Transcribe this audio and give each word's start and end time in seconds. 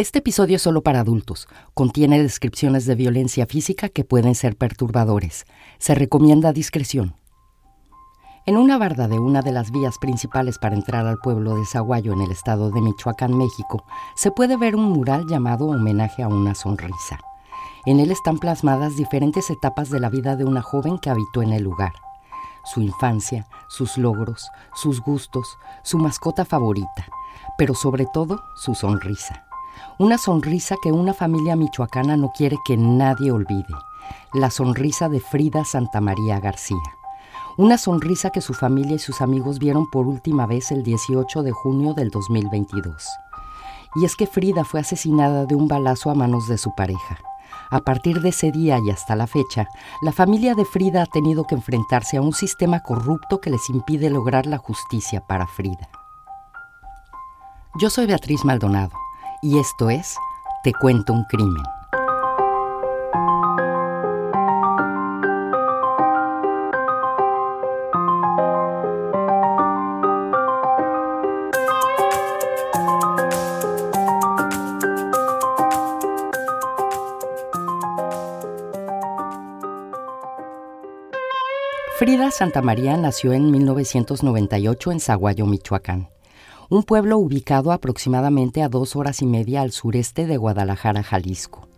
Este 0.00 0.20
episodio 0.20 0.56
es 0.56 0.62
solo 0.62 0.82
para 0.82 1.00
adultos. 1.00 1.46
Contiene 1.74 2.22
descripciones 2.22 2.86
de 2.86 2.94
violencia 2.94 3.44
física 3.44 3.90
que 3.90 4.02
pueden 4.02 4.34
ser 4.34 4.56
perturbadores. 4.56 5.44
Se 5.78 5.94
recomienda 5.94 6.54
discreción. 6.54 7.16
En 8.46 8.56
una 8.56 8.78
barda 8.78 9.08
de 9.08 9.18
una 9.18 9.42
de 9.42 9.52
las 9.52 9.70
vías 9.70 9.98
principales 9.98 10.56
para 10.56 10.74
entrar 10.74 11.06
al 11.06 11.18
pueblo 11.18 11.54
de 11.54 11.66
Zaguayo 11.66 12.14
en 12.14 12.22
el 12.22 12.30
estado 12.30 12.70
de 12.70 12.80
Michoacán, 12.80 13.36
México, 13.36 13.84
se 14.16 14.30
puede 14.30 14.56
ver 14.56 14.74
un 14.74 14.84
mural 14.84 15.26
llamado 15.28 15.66
Homenaje 15.66 16.22
a 16.22 16.28
una 16.28 16.54
sonrisa. 16.54 17.20
En 17.84 18.00
él 18.00 18.10
están 18.10 18.38
plasmadas 18.38 18.96
diferentes 18.96 19.50
etapas 19.50 19.90
de 19.90 20.00
la 20.00 20.08
vida 20.08 20.34
de 20.34 20.46
una 20.46 20.62
joven 20.62 20.98
que 20.98 21.10
habitó 21.10 21.42
en 21.42 21.52
el 21.52 21.62
lugar. 21.62 21.92
Su 22.64 22.80
infancia, 22.80 23.46
sus 23.68 23.98
logros, 23.98 24.48
sus 24.72 25.02
gustos, 25.02 25.58
su 25.82 25.98
mascota 25.98 26.46
favorita, 26.46 27.06
pero 27.58 27.74
sobre 27.74 28.06
todo 28.06 28.42
su 28.56 28.74
sonrisa. 28.74 29.49
Una 30.00 30.16
sonrisa 30.16 30.76
que 30.82 30.92
una 30.92 31.12
familia 31.12 31.56
michoacana 31.56 32.16
no 32.16 32.32
quiere 32.32 32.56
que 32.64 32.76
nadie 32.76 33.30
olvide. 33.30 33.74
La 34.32 34.50
sonrisa 34.50 35.10
de 35.10 35.20
Frida 35.20 35.64
Santa 35.66 36.00
María 36.00 36.40
García. 36.40 36.78
Una 37.58 37.76
sonrisa 37.76 38.30
que 38.30 38.40
su 38.40 38.54
familia 38.54 38.96
y 38.96 38.98
sus 38.98 39.20
amigos 39.20 39.58
vieron 39.58 39.90
por 39.90 40.06
última 40.06 40.46
vez 40.46 40.70
el 40.70 40.82
18 40.82 41.42
de 41.42 41.52
junio 41.52 41.92
del 41.92 42.08
2022. 42.08 43.08
Y 43.96 44.06
es 44.06 44.16
que 44.16 44.26
Frida 44.26 44.64
fue 44.64 44.80
asesinada 44.80 45.44
de 45.44 45.54
un 45.54 45.68
balazo 45.68 46.10
a 46.10 46.14
manos 46.14 46.48
de 46.48 46.56
su 46.56 46.74
pareja. 46.74 47.18
A 47.70 47.80
partir 47.80 48.22
de 48.22 48.30
ese 48.30 48.52
día 48.52 48.78
y 48.82 48.90
hasta 48.90 49.16
la 49.16 49.26
fecha, 49.26 49.68
la 50.00 50.12
familia 50.12 50.54
de 50.54 50.64
Frida 50.64 51.02
ha 51.02 51.06
tenido 51.06 51.44
que 51.44 51.54
enfrentarse 51.54 52.16
a 52.16 52.22
un 52.22 52.32
sistema 52.32 52.80
corrupto 52.80 53.40
que 53.42 53.50
les 53.50 53.68
impide 53.68 54.08
lograr 54.08 54.46
la 54.46 54.56
justicia 54.56 55.20
para 55.26 55.46
Frida. 55.46 55.90
Yo 57.78 57.90
soy 57.90 58.06
Beatriz 58.06 58.44
Maldonado 58.46 58.92
y 59.42 59.58
esto 59.58 59.90
es 59.90 60.16
Te 60.62 60.72
cuento 60.72 61.12
un 61.12 61.24
crimen. 61.24 61.62
Frida 81.98 82.30
Santa 82.30 82.62
María 82.62 82.96
nació 82.96 83.34
en 83.34 83.50
1998 83.50 84.92
en 84.92 85.00
Zaguayo, 85.00 85.46
Michoacán 85.46 86.08
un 86.70 86.84
pueblo 86.84 87.18
ubicado 87.18 87.72
aproximadamente 87.72 88.62
a 88.62 88.68
dos 88.68 88.94
horas 88.94 89.22
y 89.22 89.26
media 89.26 89.62
al 89.62 89.72
sureste 89.72 90.26
de 90.26 90.36
Guadalajara, 90.36 91.02
Jalisco. 91.02 91.68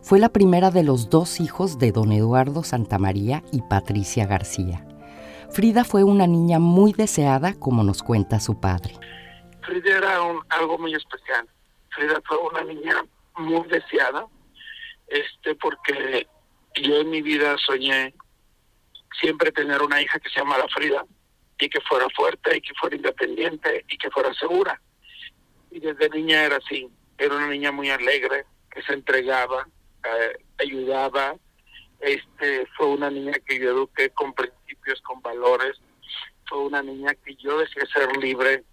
Fue 0.00 0.18
la 0.18 0.30
primera 0.30 0.70
de 0.70 0.82
los 0.82 1.10
dos 1.10 1.38
hijos 1.38 1.78
de 1.78 1.92
don 1.92 2.12
Eduardo 2.12 2.62
Santamaría 2.62 3.42
y 3.52 3.60
Patricia 3.60 4.26
García. 4.26 4.86
Frida 5.50 5.84
fue 5.84 6.02
una 6.02 6.26
niña 6.26 6.58
muy 6.58 6.94
deseada, 6.94 7.58
como 7.58 7.84
nos 7.84 8.02
cuenta 8.02 8.40
su 8.40 8.58
padre. 8.58 8.94
Frida 9.60 9.98
era 9.98 10.18
algo 10.48 10.78
muy 10.78 10.94
especial. 10.94 11.46
Frida 11.90 12.18
fue 12.24 12.38
una 12.38 12.64
niña 12.64 13.04
muy 13.36 13.68
deseada, 13.68 14.26
este, 15.08 15.56
porque 15.56 16.26
yo 16.74 16.96
en 16.96 17.10
mi 17.10 17.20
vida 17.20 17.54
soñé 17.66 18.14
siempre 19.20 19.52
tener 19.52 19.82
una 19.82 20.00
hija 20.00 20.18
que 20.18 20.30
se 20.30 20.40
llamara 20.40 20.64
Frida 20.74 21.04
y 21.58 21.68
que 21.68 21.80
fuera 21.80 22.06
fuerte 22.14 22.56
y 22.56 22.60
que 22.60 22.74
fuera 22.74 22.96
independiente 22.96 23.84
y 23.88 23.98
que 23.98 24.10
fuera 24.10 24.32
segura. 24.34 24.80
Y 25.70 25.80
desde 25.80 26.08
niña 26.10 26.44
era 26.44 26.56
así, 26.56 26.88
era 27.18 27.36
una 27.36 27.48
niña 27.48 27.72
muy 27.72 27.90
alegre, 27.90 28.46
que 28.70 28.82
se 28.82 28.94
entregaba, 28.94 29.68
eh, 30.04 30.38
ayudaba, 30.58 31.36
este 32.00 32.66
fue 32.76 32.86
una 32.86 33.10
niña 33.10 33.32
que 33.44 33.58
yo 33.58 33.70
eduqué 33.70 34.10
con 34.10 34.32
principios, 34.32 35.02
con 35.02 35.20
valores, 35.20 35.80
fue 36.48 36.58
una 36.60 36.82
niña 36.82 37.14
que 37.14 37.34
yo 37.36 37.58
decía 37.58 37.84
ser 37.92 38.16
libre, 38.16 38.64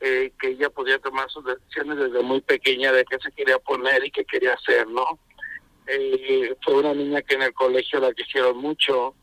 eh, 0.00 0.32
que 0.40 0.48
ella 0.48 0.70
podía 0.70 0.98
tomar 0.98 1.30
sus 1.30 1.44
decisiones 1.44 1.98
desde 1.98 2.22
muy 2.22 2.40
pequeña 2.40 2.90
de 2.90 3.04
qué 3.04 3.18
se 3.22 3.30
quería 3.32 3.58
poner 3.58 4.04
y 4.04 4.10
qué 4.10 4.24
quería 4.24 4.54
hacer, 4.54 4.88
¿no? 4.88 5.18
Eh, 5.86 6.54
fue 6.64 6.76
una 6.76 6.94
niña 6.94 7.20
que 7.22 7.34
en 7.34 7.42
el 7.42 7.52
colegio 7.52 8.00
la 8.00 8.12
quisieron 8.14 8.56
mucho, 8.56 9.14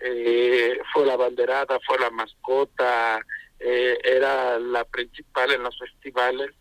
eh, 0.00 0.78
fue 0.96 1.04
la 1.04 1.16
banderada, 1.18 1.78
fue 1.86 1.98
la 1.98 2.10
mascota, 2.10 3.20
eh, 3.60 3.98
era 4.02 4.58
la 4.58 4.82
principal 4.86 5.52
en 5.52 5.62
los 5.62 5.78
festivales, 5.78 6.52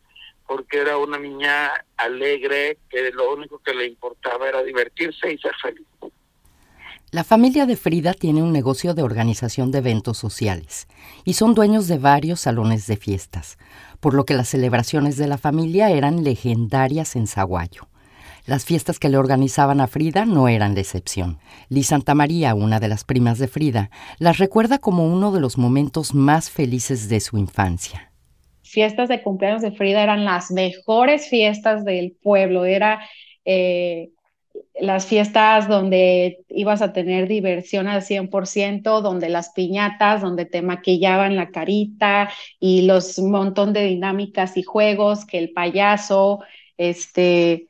porque 0.46 0.80
era 0.80 0.98
una 0.98 1.18
niña 1.18 1.72
alegre 1.96 2.80
que 2.90 3.12
lo 3.12 3.34
único 3.34 3.60
que 3.60 3.74
le 3.74 3.86
importaba 3.86 4.50
era 4.50 4.62
divertirse 4.62 5.32
y 5.32 5.38
ser 5.38 5.54
feliz. 5.62 5.88
La 7.12 7.24
familia 7.24 7.66
de 7.66 7.78
Frida 7.78 8.14
tiene 8.14 8.44
un 8.44 8.52
negocio 8.52 8.94
de 8.94 9.04
organización 9.04 9.72
de 9.72 9.78
eventos 9.78 10.18
sociales 10.18 10.90
y 11.24 11.36
son 11.36 11.54
dueños 11.54 11.88
de 11.88 11.98
varios 11.98 12.42
salones 12.42 12.88
de 12.88 12.98
fiestas, 12.98 13.58
por 14.02 14.14
lo 14.14 14.26
que 14.26 14.34
las 14.34 14.50
celebraciones 14.50 15.16
de 15.16 15.28
la 15.28 15.38
familia 15.38 15.92
eran 15.92 16.26
legendarias 16.26 17.16
en 17.16 17.28
Zaguayo. 17.28 17.88
Las 18.46 18.64
fiestas 18.64 19.00
que 19.00 19.10
le 19.10 19.18
organizaban 19.18 19.82
a 19.82 19.88
Frida 19.88 20.26
no 20.26 20.48
eran 20.48 20.76
la 20.76 20.82
excepción. 20.82 21.40
Liz 21.70 21.88
Santa 21.88 22.14
María, 22.14 22.54
una 22.54 22.80
de 22.80 22.88
las 22.88 23.04
primas 23.04 23.40
de 23.40 23.48
Frida, 23.48 23.90
las 24.20 24.38
recuerda 24.38 24.78
como 24.78 25.08
uno 25.08 25.32
de 25.32 25.40
los 25.40 25.58
momentos 25.58 26.14
más 26.14 26.52
felices 26.52 27.10
de 27.10 27.22
su 27.22 27.40
infancia. 27.40 28.12
Fiestas 28.62 29.10
de 29.10 29.24
cumpleaños 29.24 29.64
de 29.64 29.72
Frida 29.72 30.04
eran 30.04 30.26
las 30.26 30.52
mejores 30.52 31.28
fiestas 31.28 31.86
del 31.86 32.16
pueblo. 32.22 32.66
Era 32.66 33.02
eh, 33.46 34.10
las 34.80 35.08
fiestas 35.08 35.68
donde 35.68 36.46
ibas 36.50 36.84
a 36.84 36.94
tener 36.94 37.28
diversión 37.28 37.88
al 37.88 38.04
100%, 38.04 39.02
donde 39.02 39.30
las 39.30 39.50
piñatas, 39.54 40.22
donde 40.22 40.46
te 40.46 40.62
maquillaban 40.62 41.36
la 41.36 41.50
carita 41.50 42.30
y 42.60 42.84
los 42.84 43.18
montón 43.18 43.74
de 43.74 43.86
dinámicas 43.86 44.56
y 44.56 44.62
juegos, 44.62 45.26
que 45.26 45.40
el 45.40 45.52
payaso, 45.52 46.42
este, 46.78 47.70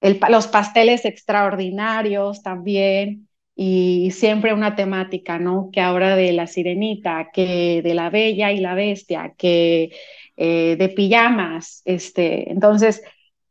los 0.00 0.46
pasteles 0.48 1.04
extraordinarios 1.04 2.42
también 2.42 3.28
y 3.54 4.10
siempre 4.12 4.54
una 4.54 4.74
temática, 4.76 5.38
¿no? 5.38 5.70
Que 5.72 5.80
ahora 5.80 6.16
de 6.16 6.32
la 6.32 6.46
sirenita, 6.46 7.28
que 7.32 7.82
de 7.82 7.94
la 7.94 8.08
bella 8.10 8.52
y 8.52 8.60
la 8.60 8.74
bestia, 8.74 9.34
que 9.36 9.90
eh, 10.36 10.76
de 10.78 10.88
pijamas, 10.88 11.82
este, 11.84 12.50
entonces 12.50 13.02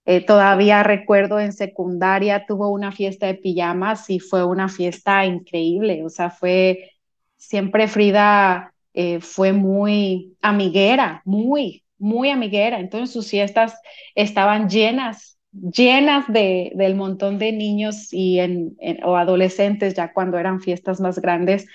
eh, 0.06 0.26
todavía 0.26 0.82
recuerdo 0.82 1.40
en 1.40 1.54
secundaria 1.54 2.46
tuvo 2.48 2.70
una 2.70 2.92
fiesta 2.92 3.28
de 3.28 3.36
pijamas 3.36 4.10
y 4.10 4.20
fue 4.20 4.44
una 4.44 4.70
fiesta 4.70 5.26
increíble, 5.26 6.04
o 6.04 6.10
sea, 6.10 6.32
fue 6.32 6.92
siempre 7.38 7.88
Frida 7.88 8.74
eh, 8.94 9.20
fue 9.22 9.54
muy 9.54 10.36
amiguera, 10.42 11.22
muy, 11.26 11.84
muy 12.00 12.32
amiguera, 12.32 12.80
entonces 12.80 13.14
sus 13.14 13.30
fiestas 13.30 13.80
estaban 14.16 14.70
llenas 14.70 15.39
llenas 15.52 16.26
de, 16.28 16.72
del 16.76 16.96
montón 16.96 17.40
de 17.40 17.52
niños 17.52 18.14
y 18.14 18.40
en, 18.40 18.78
o 19.04 19.16
adolescentes 19.16 19.96
ya 19.96 20.14
cuando 20.14 20.38
eran 20.38 20.62
fiestas 20.62 21.00
más 21.00 21.20
grandes 21.20 21.68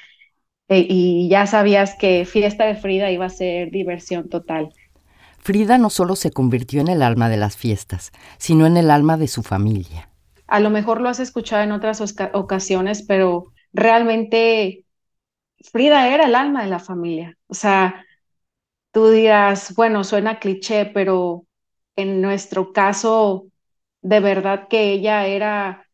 eh, 0.68 0.86
y 0.88 1.28
ya 1.28 1.46
sabías 1.46 1.96
que 1.98 2.24
fiesta 2.24 2.64
de 2.64 2.76
Frida 2.76 3.10
iba 3.10 3.26
a 3.26 3.30
ser 3.30 3.70
diversión 3.70 4.28
total. 4.28 4.72
Frida 5.38 5.76
no 5.76 5.90
solo 5.90 6.16
se 6.16 6.30
convirtió 6.30 6.80
en 6.80 6.88
el 6.88 7.02
alma 7.02 7.28
de 7.28 7.36
las 7.36 7.56
fiestas, 7.56 8.12
sino 8.38 8.66
en 8.66 8.78
el 8.78 8.90
alma 8.90 9.18
de 9.18 9.28
su 9.28 9.42
familia. 9.42 10.08
A 10.46 10.60
lo 10.60 10.70
mejor 10.70 11.00
lo 11.00 11.08
has 11.10 11.20
escuchado 11.20 11.62
en 11.62 11.72
otras 11.72 12.02
ocasiones, 12.32 13.02
pero 13.02 13.52
realmente 13.72 14.84
Frida 15.70 16.08
era 16.14 16.24
el 16.24 16.34
alma 16.34 16.62
de 16.62 16.70
la 16.70 16.78
familia. 16.78 17.36
O 17.46 17.54
sea, 17.54 18.06
tú 18.92 19.10
dirás, 19.10 19.74
bueno, 19.74 20.04
suena 20.04 20.38
cliché, 20.38 20.86
pero 20.86 21.44
en 21.96 22.22
nuestro 22.22 22.72
caso 22.72 23.49
de 24.04 24.20
verdad 24.20 24.68
que 24.68 24.92
ella 24.92 25.26
era 25.26 25.86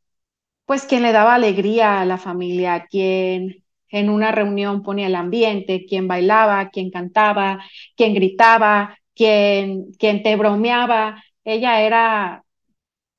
pues 0.67 0.85
quien 0.85 1.03
le 1.03 1.13
daba 1.13 1.35
alegría 1.35 2.01
a 2.01 2.05
la 2.05 2.19
familia, 2.19 2.87
quien 2.91 3.65
en 3.89 4.11
una 4.11 4.33
reunión 4.33 4.83
ponía 4.83 5.07
el 5.07 5.15
ambiente, 5.15 5.87
quien 5.89 6.07
bailaba, 6.07 6.71
quien 6.71 6.91
cantaba, 6.91 7.65
quien 7.97 8.15
gritaba, 8.15 8.97
quien, 9.15 9.93
quien 9.93 10.23
te 10.23 10.37
bromeaba. 10.37 11.23
Ella 11.45 11.83
era 11.83 12.45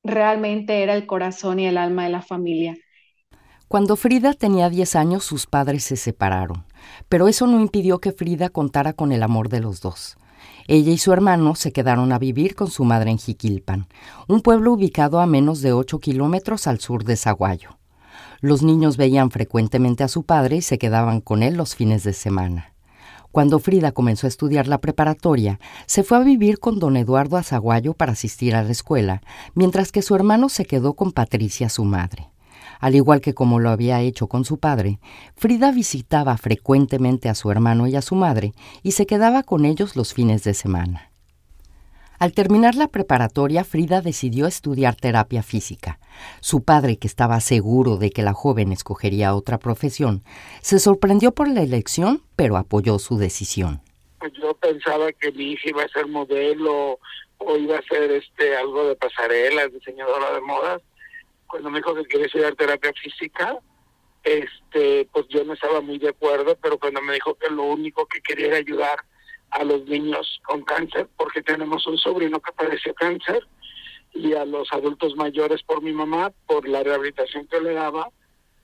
realmente 0.03 0.83
era 0.83 0.93
el 0.93 1.05
corazón 1.05 1.59
y 1.59 1.67
el 1.67 1.77
alma 1.77 2.03
de 2.03 2.09
la 2.09 2.21
familia. 2.21 2.75
Cuando 3.67 3.95
Frida 3.95 4.33
tenía 4.33 4.69
10 4.69 4.95
años, 4.95 5.23
sus 5.23 5.45
padres 5.45 5.85
se 5.85 5.95
separaron, 5.95 6.65
pero 7.07 7.29
eso 7.29 7.47
no 7.47 7.61
impidió 7.61 7.99
que 7.99 8.11
Frida 8.11 8.49
contara 8.49 8.91
con 8.91 9.13
el 9.13 9.23
amor 9.23 9.47
de 9.47 9.61
los 9.61 9.79
dos. 9.79 10.17
Ella 10.73 10.93
y 10.93 10.97
su 10.97 11.11
hermano 11.11 11.55
se 11.55 11.73
quedaron 11.73 12.13
a 12.13 12.17
vivir 12.17 12.55
con 12.55 12.71
su 12.71 12.85
madre 12.85 13.11
en 13.11 13.17
Jiquilpan, 13.17 13.89
un 14.29 14.39
pueblo 14.39 14.71
ubicado 14.71 15.19
a 15.19 15.25
menos 15.25 15.59
de 15.59 15.73
8 15.73 15.99
kilómetros 15.99 16.65
al 16.65 16.79
sur 16.79 17.03
de 17.03 17.17
Zaguayo. 17.17 17.77
Los 18.39 18.63
niños 18.63 18.95
veían 18.95 19.31
frecuentemente 19.31 20.05
a 20.05 20.07
su 20.07 20.23
padre 20.23 20.55
y 20.55 20.61
se 20.61 20.77
quedaban 20.77 21.19
con 21.19 21.43
él 21.43 21.55
los 21.55 21.75
fines 21.75 22.05
de 22.05 22.13
semana. 22.13 22.73
Cuando 23.33 23.59
Frida 23.59 23.91
comenzó 23.91 24.27
a 24.27 24.29
estudiar 24.29 24.69
la 24.69 24.79
preparatoria, 24.79 25.59
se 25.87 26.03
fue 26.03 26.19
a 26.19 26.21
vivir 26.21 26.59
con 26.59 26.79
don 26.79 26.95
Eduardo 26.95 27.35
Azaguayo 27.35 27.93
para 27.93 28.13
asistir 28.13 28.55
a 28.55 28.63
la 28.63 28.71
escuela, 28.71 29.23
mientras 29.53 29.91
que 29.91 30.01
su 30.01 30.15
hermano 30.15 30.47
se 30.47 30.63
quedó 30.63 30.93
con 30.93 31.11
Patricia, 31.11 31.67
su 31.67 31.83
madre. 31.83 32.29
Al 32.81 32.95
igual 32.95 33.21
que 33.21 33.35
como 33.35 33.59
lo 33.59 33.69
había 33.69 34.01
hecho 34.01 34.27
con 34.27 34.43
su 34.43 34.57
padre, 34.57 34.99
Frida 35.37 35.71
visitaba 35.71 36.35
frecuentemente 36.37 37.29
a 37.29 37.35
su 37.35 37.51
hermano 37.51 37.85
y 37.85 37.95
a 37.95 38.01
su 38.01 38.15
madre 38.15 38.53
y 38.81 38.91
se 38.93 39.05
quedaba 39.05 39.43
con 39.43 39.65
ellos 39.65 39.95
los 39.95 40.13
fines 40.15 40.43
de 40.43 40.55
semana. 40.55 41.11
Al 42.17 42.33
terminar 42.33 42.75
la 42.75 42.87
preparatoria, 42.87 43.63
Frida 43.63 44.01
decidió 44.01 44.47
estudiar 44.47 44.95
terapia 44.95 45.43
física. 45.43 45.99
Su 46.39 46.63
padre, 46.63 46.97
que 46.97 47.07
estaba 47.07 47.39
seguro 47.39 47.97
de 47.97 48.09
que 48.09 48.23
la 48.23 48.33
joven 48.33 48.71
escogería 48.71 49.35
otra 49.35 49.59
profesión, 49.59 50.23
se 50.61 50.79
sorprendió 50.79 51.31
por 51.31 51.47
la 51.47 51.61
elección, 51.61 52.21
pero 52.35 52.57
apoyó 52.57 52.99
su 52.99 53.17
decisión. 53.17 53.81
Pues 54.19 54.33
yo 54.33 54.53
pensaba 54.55 55.11
que 55.13 55.31
mi 55.31 55.53
hija 55.53 55.69
iba 55.69 55.83
a 55.83 55.87
ser 55.87 56.07
modelo 56.07 56.99
o 57.37 57.57
iba 57.57 57.77
a 57.77 57.81
ser 57.83 58.11
este 58.11 58.55
algo 58.55 58.87
de 58.87 58.95
pasarelas, 58.95 59.71
diseñadora 59.71 60.33
de 60.33 60.41
modas. 60.41 60.81
Cuando 61.51 61.69
me 61.69 61.79
dijo 61.79 61.93
que 61.93 62.05
quería 62.05 62.27
estudiar 62.27 62.55
terapia 62.55 62.93
física, 62.93 63.59
este, 64.23 65.05
pues 65.11 65.27
yo 65.27 65.43
no 65.43 65.51
estaba 65.51 65.81
muy 65.81 65.99
de 65.99 66.07
acuerdo, 66.07 66.57
pero 66.61 66.79
cuando 66.79 67.01
me 67.01 67.13
dijo 67.13 67.35
que 67.35 67.49
lo 67.49 67.63
único 67.63 68.05
que 68.05 68.21
quería 68.21 68.47
era 68.47 68.57
ayudar 68.57 69.03
a 69.49 69.65
los 69.65 69.83
niños 69.83 70.39
con 70.45 70.63
cáncer, 70.63 71.09
porque 71.17 71.41
tenemos 71.41 71.85
un 71.87 71.97
sobrino 71.97 72.39
que 72.39 72.53
padeció 72.53 72.93
cáncer, 72.93 73.45
y 74.13 74.33
a 74.33 74.45
los 74.45 74.71
adultos 74.71 75.17
mayores 75.17 75.61
por 75.63 75.81
mi 75.81 75.91
mamá, 75.91 76.31
por 76.47 76.69
la 76.69 76.83
rehabilitación 76.83 77.45
que 77.47 77.59
le 77.59 77.73
daba. 77.73 78.09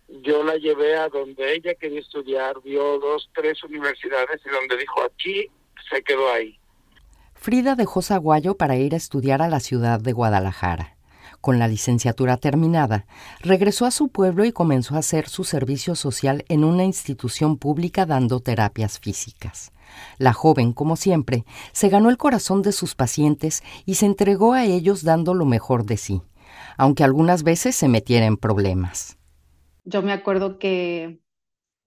Yo 0.08 0.46
la 0.46 0.56
llevé 0.56 0.96
a 0.96 1.10
donde 1.10 1.56
ella 1.56 1.76
quería 1.76 2.00
estudiar, 2.00 2.62
vio 2.64 3.00
dos, 3.00 3.30
tres 3.36 3.62
universidades 3.66 4.40
y 4.46 4.50
donde 4.50 4.78
dijo 4.78 5.04
aquí, 5.04 5.48
se 5.90 6.02
quedó 6.04 6.32
ahí. 6.32 6.58
Frida 7.34 7.76
dejó 7.76 8.02
Zaguayo 8.02 8.56
para 8.56 8.78
ir 8.78 8.94
a 8.94 8.98
estudiar 8.98 9.42
a 9.42 9.50
la 9.50 9.60
ciudad 9.60 10.00
de 10.00 10.14
Guadalajara. 10.14 10.97
Con 11.48 11.60
la 11.60 11.70
licenciatura 11.70 12.36
terminada, 12.36 13.06
regresó 13.40 13.86
a 13.86 13.92
su 13.92 14.10
pueblo 14.10 14.44
y 14.44 14.52
comenzó 14.52 14.96
a 14.96 15.00
hacer 15.00 15.30
su 15.30 15.46
servicio 15.46 15.96
social 15.96 16.44
en 16.50 16.66
una 16.66 16.84
institución 16.84 17.56
pública 17.58 18.06
dando 18.06 18.42
terapias 18.42 19.00
físicas. 19.00 19.72
La 20.18 20.34
joven, 20.34 20.74
como 20.74 20.98
siempre, 20.98 21.46
se 21.72 21.88
ganó 21.88 22.10
el 22.10 22.18
corazón 22.18 22.64
de 22.64 22.74
sus 22.74 22.96
pacientes 22.96 23.64
y 23.86 23.96
se 23.96 24.08
entregó 24.08 24.52
a 24.52 24.66
ellos 24.66 25.06
dando 25.06 25.34
lo 25.34 25.46
mejor 25.46 25.86
de 25.86 25.96
sí, 25.96 26.22
aunque 26.76 27.06
algunas 27.06 27.44
veces 27.44 27.78
se 27.78 27.88
metiera 27.88 28.26
en 28.26 28.36
problemas. 28.36 29.18
Yo 29.86 30.02
me 30.02 30.12
acuerdo 30.12 30.60
que 30.60 31.22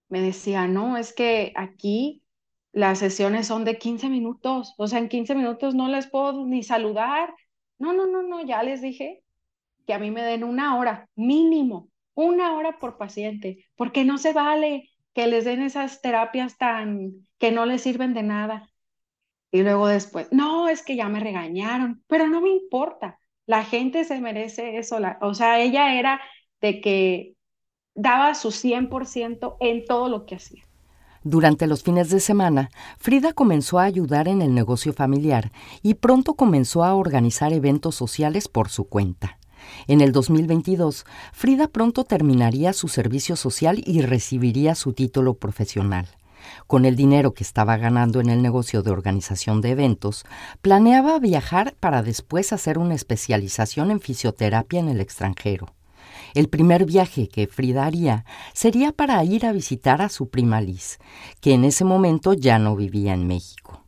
me 0.09 0.23
decía, 0.23 0.69
no, 0.69 0.97
es 0.97 1.13
que 1.13 1.53
aquí 1.55 2.23
las 2.73 2.99
sesiones 2.99 3.49
son 3.49 3.67
de 3.67 3.77
15 3.77 4.09
minutos, 4.09 4.73
o 4.79 4.87
sea, 4.87 5.01
en 5.01 5.11
15 5.11 5.35
minutos 5.35 5.75
no 5.75 5.89
les 5.89 6.07
puedo 6.07 6.47
ni 6.47 6.63
saludar. 6.63 7.35
No, 7.79 7.93
no, 7.93 8.07
no, 8.07 8.23
no, 8.23 8.43
ya 8.43 8.63
les 8.63 8.81
dije 8.81 9.23
que 9.91 9.95
a 9.95 9.99
mí 9.99 10.13
me 10.13 10.23
den 10.23 10.45
una 10.45 10.79
hora, 10.79 11.09
mínimo, 11.17 11.89
una 12.15 12.55
hora 12.57 12.79
por 12.79 12.97
paciente, 12.97 13.67
porque 13.75 14.05
no 14.05 14.19
se 14.19 14.33
vale 14.33 14.89
que 15.15 15.27
les 15.27 15.45
den 15.45 15.63
esas 15.63 16.01
terapias 16.01 16.57
tan 16.59 17.27
que 17.39 17.51
no 17.51 17.67
les 17.67 17.83
sirven 17.83 18.15
de 18.15 18.23
nada. 18.23 18.71
Y 19.51 19.65
luego 19.65 19.89
después, 19.89 20.29
no, 20.31 20.69
es 20.69 20.85
que 20.85 20.95
ya 20.95 21.09
me 21.09 21.19
regañaron, 21.19 22.05
pero 22.07 22.29
no 22.29 22.41
me 22.41 22.51
importa. 22.51 23.19
La 23.47 23.65
gente 23.65 24.05
se 24.05 24.21
merece 24.21 24.79
eso. 24.79 24.99
o 25.23 25.35
sea, 25.35 25.59
ella 25.59 25.99
era 25.99 26.21
de 26.61 26.81
que 26.81 27.35
daba 27.97 28.37
su 28.37 28.53
100% 28.53 29.57
en 29.59 29.85
todo 29.87 30.09
lo 30.09 30.25
que 30.25 30.37
hacía. 30.37 30.63
Durante 31.25 31.67
los 31.67 31.83
fines 31.83 32.11
de 32.11 32.21
semana, 32.21 32.71
Frida 32.97 33.33
comenzó 33.33 33.81
a 33.81 33.87
ayudar 33.87 34.29
en 34.29 34.41
el 34.41 34.55
negocio 34.55 34.93
familiar 34.93 35.51
y 35.83 35.95
pronto 35.95 36.35
comenzó 36.35 36.85
a 36.85 36.95
organizar 36.95 37.53
eventos 37.53 37.97
sociales 37.97 38.47
por 38.47 38.69
su 38.69 38.89
cuenta. 38.89 39.40
En 39.87 40.01
el 40.01 40.13
2022, 40.13 41.05
Frida 41.33 41.69
pronto 41.69 42.05
terminaría 42.05 42.73
su 42.73 42.89
servicio 42.89 43.37
social 43.37 43.83
y 43.85 44.03
recibiría 44.03 44.75
su 44.75 44.93
título 44.93 45.35
profesional. 45.35 46.09
Con 46.67 46.85
el 46.85 46.97
dinero 46.97 47.35
que 47.35 47.45
estaba 47.45 47.77
ganando 47.77 48.21
en 48.21 48.31
el 48.31 48.43
negocio 48.43 48.83
de 48.83 48.91
organización 48.91 49.61
de 49.61 49.71
eventos, 49.71 50.25
planeaba 50.63 51.19
viajar 51.19 51.75
para 51.81 52.03
después 52.03 52.53
hacer 52.53 52.79
una 52.79 52.95
especialización 52.95 53.91
en 53.91 54.01
fisioterapia 54.01 54.81
en 54.81 54.89
el 54.89 55.01
extranjero. 55.01 55.75
El 56.35 56.49
primer 56.49 56.85
viaje 56.85 57.29
que 57.29 57.47
Frida 57.47 57.87
haría 57.87 58.25
sería 58.53 58.93
para 58.93 59.23
ir 59.25 59.47
a 59.47 59.53
visitar 59.53 60.03
a 60.03 60.09
su 60.09 60.29
prima 60.29 60.61
Liz, 60.61 60.99
que 61.41 61.55
en 61.55 61.65
ese 61.65 61.85
momento 61.85 62.35
ya 62.35 62.59
no 62.59 62.77
vivía 62.77 63.15
en 63.15 63.27
México. 63.27 63.85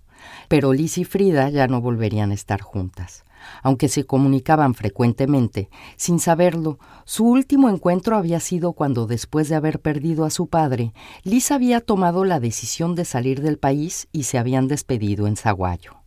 Pero 0.49 0.73
Liz 0.73 0.99
y 0.99 1.05
Frida 1.05 1.51
ya 1.51 1.67
no 1.69 1.81
volverían 1.81 2.31
a 2.31 2.35
estar 2.35 2.61
juntas. 2.61 3.25
Aunque 3.63 3.89
se 3.89 4.05
comunicaban 4.05 4.75
frecuentemente, 4.75 5.69
sin 5.97 6.19
saberlo, 6.19 6.79
su 7.05 7.27
último 7.27 7.69
encuentro 7.69 8.17
había 8.17 8.41
sido 8.41 8.73
cuando, 8.73 9.07
después 9.07 9.49
de 9.49 9.57
haber 9.57 9.81
perdido 9.81 10.25
a 10.25 10.31
su 10.31 10.49
padre, 10.49 10.93
Liz 11.25 11.51
había 11.51 11.81
tomado 11.81 12.25
la 12.25 12.41
decisión 12.41 12.95
de 12.95 13.05
salir 13.05 13.43
del 13.43 13.59
país 13.59 14.09
y 14.13 14.25
se 14.25 14.39
habían 14.39 14.69
despedido 14.69 15.27
en 15.27 15.37
Zaguayo. 15.37 16.03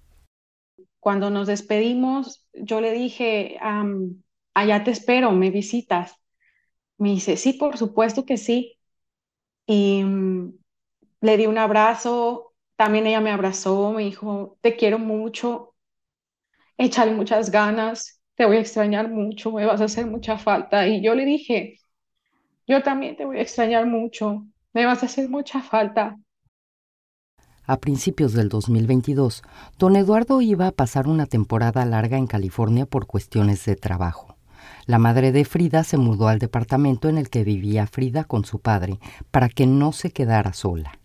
Cuando 1.00 1.30
nos 1.30 1.48
despedimos, 1.48 2.48
yo 2.54 2.82
le 2.82 2.92
dije, 2.92 3.60
allá 4.56 4.84
te 4.84 4.92
espero, 4.92 5.32
me 5.32 5.52
visitas. 5.52 6.16
Me 6.98 7.10
dice, 7.10 7.38
sí, 7.38 7.54
por 7.54 7.78
supuesto 7.78 8.26
que 8.26 8.38
sí. 8.38 8.80
Y 9.68 10.04
mm, 10.04 10.54
le 11.22 11.38
di 11.38 11.46
un 11.46 11.60
abrazo, 11.60 12.56
también 12.76 13.06
ella 13.06 13.22
me 13.22 13.32
abrazó, 13.32 13.92
me 13.92 14.04
dijo, 14.04 14.58
te 14.62 14.76
quiero 14.76 14.98
mucho, 14.98 15.75
échale 16.78 17.14
muchas 17.14 17.52
ganas, 17.52 18.22
te 18.36 18.46
voy 18.46 18.58
a 18.58 18.62
extrañar 18.62 19.10
mucho, 19.10 19.52
me 19.52 19.66
vas 19.66 19.82
a 19.82 19.86
hacer 19.86 20.06
mucha 20.06 20.38
falta. 20.38 20.88
Y 20.88 21.02
yo 21.02 21.16
le 21.16 21.26
dije, 21.26 21.80
yo 22.68 22.84
también 22.84 23.16
te 23.16 23.26
voy 23.26 23.38
a 23.38 23.42
extrañar 23.42 23.86
mucho, 23.86 24.46
me 24.74 24.86
vas 24.86 25.04
a 25.04 25.06
hacer 25.06 25.30
mucha 25.30 25.62
falta. 25.62 26.18
A 27.68 27.78
principios 27.78 28.34
del 28.34 28.50
2022, 28.50 29.42
don 29.80 29.96
Eduardo 29.96 30.42
iba 30.42 30.68
a 30.68 30.72
pasar 30.72 31.08
una 31.08 31.26
temporada 31.26 31.84
larga 31.86 32.18
en 32.18 32.28
California 32.28 32.86
por 32.86 33.08
cuestiones 33.08 33.66
de 33.66 33.76
trabajo. 33.76 34.36
La 34.86 35.00
madre 35.00 35.32
de 35.32 35.46
Frida 35.46 35.84
se 35.84 35.98
mudó 35.98 36.28
al 36.28 36.38
departamento 36.38 37.10
en 37.10 37.18
el 37.18 37.30
que 37.30 37.44
vivía 37.44 37.88
Frida 37.88 38.24
con 38.24 38.46
su 38.46 38.60
padre 38.60 39.00
para 39.32 39.50
que 39.50 39.66
no 39.66 39.94
se 39.94 40.12
quedara 40.12 40.54
sola. 40.54 41.00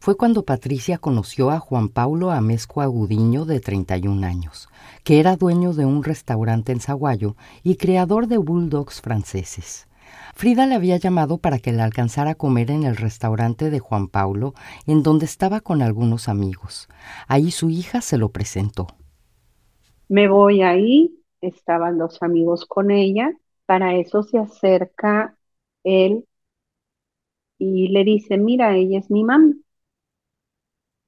Fue 0.00 0.16
cuando 0.16 0.46
Patricia 0.46 0.96
conoció 0.96 1.50
a 1.50 1.58
Juan 1.58 1.90
Paulo 1.90 2.30
Amezco 2.30 2.80
Agudiño, 2.80 3.44
de 3.44 3.60
31 3.60 4.26
años, 4.26 4.70
que 5.04 5.20
era 5.20 5.36
dueño 5.36 5.74
de 5.74 5.84
un 5.84 6.02
restaurante 6.02 6.72
en 6.72 6.80
Zaguayo 6.80 7.36
y 7.62 7.76
creador 7.76 8.26
de 8.26 8.38
bulldogs 8.38 9.02
franceses. 9.02 9.88
Frida 10.34 10.66
le 10.66 10.74
había 10.74 10.96
llamado 10.96 11.36
para 11.36 11.58
que 11.58 11.72
la 11.72 11.84
alcanzara 11.84 12.30
a 12.30 12.34
comer 12.34 12.70
en 12.70 12.84
el 12.84 12.96
restaurante 12.96 13.68
de 13.68 13.78
Juan 13.78 14.08
Paulo, 14.08 14.54
en 14.86 15.02
donde 15.02 15.26
estaba 15.26 15.60
con 15.60 15.82
algunos 15.82 16.30
amigos. 16.30 16.88
Ahí 17.28 17.50
su 17.50 17.68
hija 17.68 18.00
se 18.00 18.16
lo 18.16 18.30
presentó. 18.30 18.86
Me 20.08 20.28
voy 20.28 20.62
ahí, 20.62 21.14
estaban 21.42 21.98
los 21.98 22.22
amigos 22.22 22.64
con 22.64 22.90
ella, 22.90 23.34
para 23.66 23.94
eso 23.94 24.22
se 24.22 24.38
acerca 24.38 25.36
él 25.84 26.24
y 27.58 27.88
le 27.88 28.02
dice, 28.04 28.38
mira, 28.38 28.74
ella 28.76 28.98
es 28.98 29.10
mi 29.10 29.24
mamá 29.24 29.52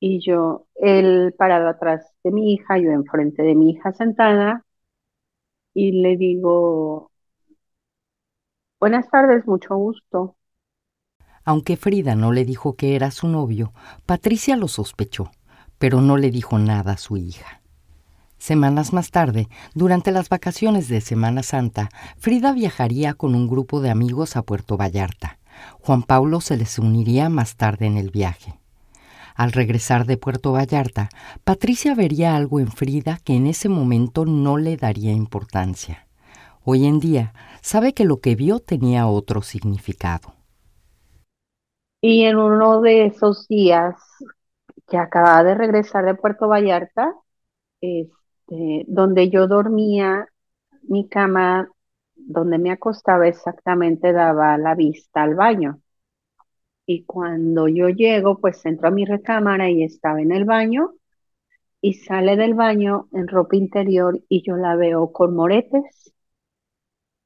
y 0.05 0.19
yo, 0.19 0.67
él 0.75 1.33
parado 1.39 1.69
atrás 1.69 2.13
de 2.25 2.33
mi 2.33 2.53
hija, 2.53 2.77
yo 2.77 2.91
enfrente 2.91 3.45
de 3.45 3.55
mi 3.55 3.71
hija 3.71 3.93
sentada, 3.93 4.65
y 5.75 5.93
le 5.93 6.17
digo, 6.17 7.13
buenas 8.81 9.09
tardes, 9.11 9.47
mucho 9.47 9.77
gusto. 9.77 10.35
Aunque 11.45 11.77
Frida 11.77 12.17
no 12.17 12.33
le 12.33 12.45
dijo 12.45 12.75
que 12.75 12.97
era 12.97 13.13
su 13.13 13.29
novio, 13.29 13.75
Patricia 14.05 14.57
lo 14.57 14.67
sospechó, 14.67 15.31
pero 15.79 16.01
no 16.01 16.17
le 16.17 16.33
dijo 16.33 16.59
nada 16.59 16.95
a 16.95 16.99
su 16.99 17.17
hija. 17.17 17.63
Semanas 18.39 18.93
más 18.93 19.13
tarde, 19.13 19.47
durante 19.73 20.11
las 20.11 20.29
vacaciones 20.29 20.89
de 20.89 21.01
Semana 21.01 21.45
Santa, 21.45 21.91
Frida 22.19 22.53
viajaría 22.53 23.15
con 23.15 23.37
un 23.37 23.47
grupo 23.47 23.81
de 23.81 23.91
amigos 23.91 24.35
a 24.37 24.43
Puerto 24.43 24.77
Vallarta. 24.77 25.39
Juan 25.79 26.03
Pablo 26.03 26.41
se 26.41 26.57
les 26.57 26.81
uniría 26.81 27.29
más 27.29 27.55
tarde 27.55 27.87
en 27.87 27.99
el 27.99 28.11
viaje. 28.11 28.62
Al 29.35 29.53
regresar 29.53 30.07
de 30.07 30.17
Puerto 30.17 30.53
Vallarta, 30.53 31.09
Patricia 31.45 31.95
vería 31.95 32.37
algo 32.37 32.61
en 32.61 32.69
Frida 32.69 33.19
que 33.25 33.35
en 33.35 33.47
ese 33.47 33.69
momento 33.69 34.25
no 34.25 34.57
le 34.59 34.77
daría 34.77 35.13
importancia. 35.13 36.07
Hoy 36.65 36.87
en 36.87 37.01
día 37.01 37.35
sabe 37.61 37.95
que 37.95 38.05
lo 38.05 38.21
que 38.21 38.37
vio 38.37 38.61
tenía 38.61 39.07
otro 39.09 39.43
significado. 39.43 40.35
Y 42.01 42.25
en 42.25 42.37
uno 42.37 42.81
de 42.81 43.07
esos 43.07 43.49
días 43.49 43.97
que 44.89 44.99
acababa 44.99 45.45
de 45.45 45.57
regresar 45.57 46.07
de 46.07 46.17
Puerto 46.17 46.49
Vallarta, 46.49 47.15
este, 47.83 48.85
donde 48.89 49.31
yo 49.31 49.49
dormía, 49.49 50.29
mi 50.85 51.09
cama, 51.09 51.71
donde 52.17 52.59
me 52.59 52.73
acostaba 52.73 53.29
exactamente, 53.29 54.15
daba 54.15 54.59
la 54.59 54.77
vista 54.77 55.25
al 55.25 55.37
baño. 55.37 55.82
Y 56.87 57.05
cuando 57.07 57.67
yo 57.67 57.89
llego, 57.89 58.39
pues 58.39 58.65
entro 58.67 58.87
a 58.87 58.91
mi 58.93 59.05
recámara 59.05 59.69
y 59.69 59.83
estaba 59.83 60.23
en 60.23 60.31
el 60.31 60.45
baño 60.45 60.93
y 61.81 61.95
sale 61.95 62.37
del 62.37 62.55
baño 62.55 63.09
en 63.13 63.29
ropa 63.29 63.57
interior 63.57 64.21
y 64.29 64.43
yo 64.43 64.57
la 64.57 64.77
veo 64.77 65.13
con 65.13 65.35
moretes, 65.37 66.15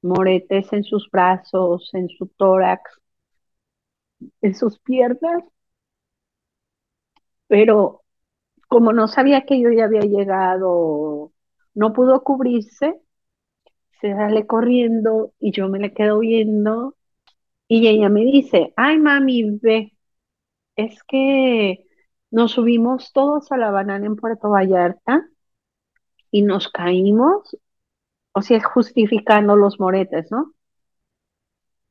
moretes 0.00 0.72
en 0.72 0.84
sus 0.84 1.10
brazos, 1.10 1.90
en 1.92 2.08
su 2.08 2.28
tórax, 2.28 2.82
en 4.40 4.54
sus 4.54 4.78
piernas. 4.78 5.42
Pero 7.48 8.02
como 8.68 8.92
no 8.92 9.08
sabía 9.08 9.46
que 9.46 9.60
yo 9.60 9.70
ya 9.72 9.86
había 9.86 10.02
llegado, 10.02 11.32
no 11.74 11.92
pudo 11.94 12.22
cubrirse, 12.24 13.00
se 14.00 14.12
sale 14.14 14.46
corriendo 14.46 15.32
y 15.40 15.52
yo 15.52 15.68
me 15.68 15.78
le 15.78 15.92
quedo 15.92 16.20
viendo 16.20 16.94
y 17.68 17.88
ella 17.88 18.08
me 18.08 18.24
dice, 18.24 18.72
ay 18.76 18.98
mami, 18.98 19.58
ve, 19.60 19.92
es 20.76 21.02
que 21.04 21.84
nos 22.30 22.52
subimos 22.52 23.12
todos 23.12 23.50
a 23.52 23.56
la 23.56 23.70
banana 23.70 24.06
en 24.06 24.16
Puerto 24.16 24.50
Vallarta 24.50 25.26
y 26.30 26.42
nos 26.42 26.68
caímos, 26.68 27.56
o 28.32 28.42
sea, 28.42 28.62
justificando 28.62 29.56
los 29.56 29.80
moretes, 29.80 30.30
¿no? 30.30 30.52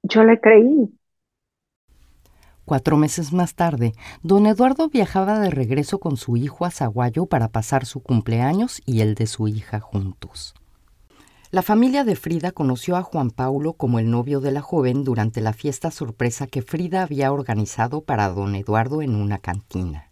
Yo 0.04 0.24
le 0.24 0.40
creí. 0.40 0.90
Cuatro 2.64 2.98
meses 2.98 3.32
más 3.32 3.56
tarde, 3.56 3.94
don 4.24 4.46
Eduardo 4.48 4.90
viajaba 4.90 5.40
de 5.40 5.52
regreso 5.52 6.00
con 6.00 6.18
su 6.18 6.36
hijo 6.38 6.66
a 6.66 6.72
Zaguayo 6.72 7.28
para 7.28 7.50
pasar 7.50 7.86
su 7.86 8.02
cumpleaños 8.02 8.82
y 8.86 9.02
el 9.02 9.16
de 9.16 9.28
su 9.28 9.48
hija 9.48 9.80
juntos. 9.80 10.56
La 11.56 11.62
familia 11.62 12.04
de 12.04 12.18
Frida 12.18 12.52
conoció 12.52 12.98
a 12.98 13.02
Juan 13.02 13.30
Paulo 13.30 13.72
como 13.72 13.98
el 13.98 14.12
novio 14.12 14.42
de 14.42 14.52
la 14.52 14.62
joven 14.62 15.06
durante 15.06 15.40
la 15.40 15.54
fiesta 15.54 15.90
sorpresa 15.90 16.48
que 16.48 16.62
Frida 16.62 17.02
había 17.02 17.32
organizado 17.32 18.02
para 18.02 18.28
don 18.28 18.56
Eduardo 18.56 19.02
en 19.02 19.16
una 19.16 19.38
cantina. 19.38 20.12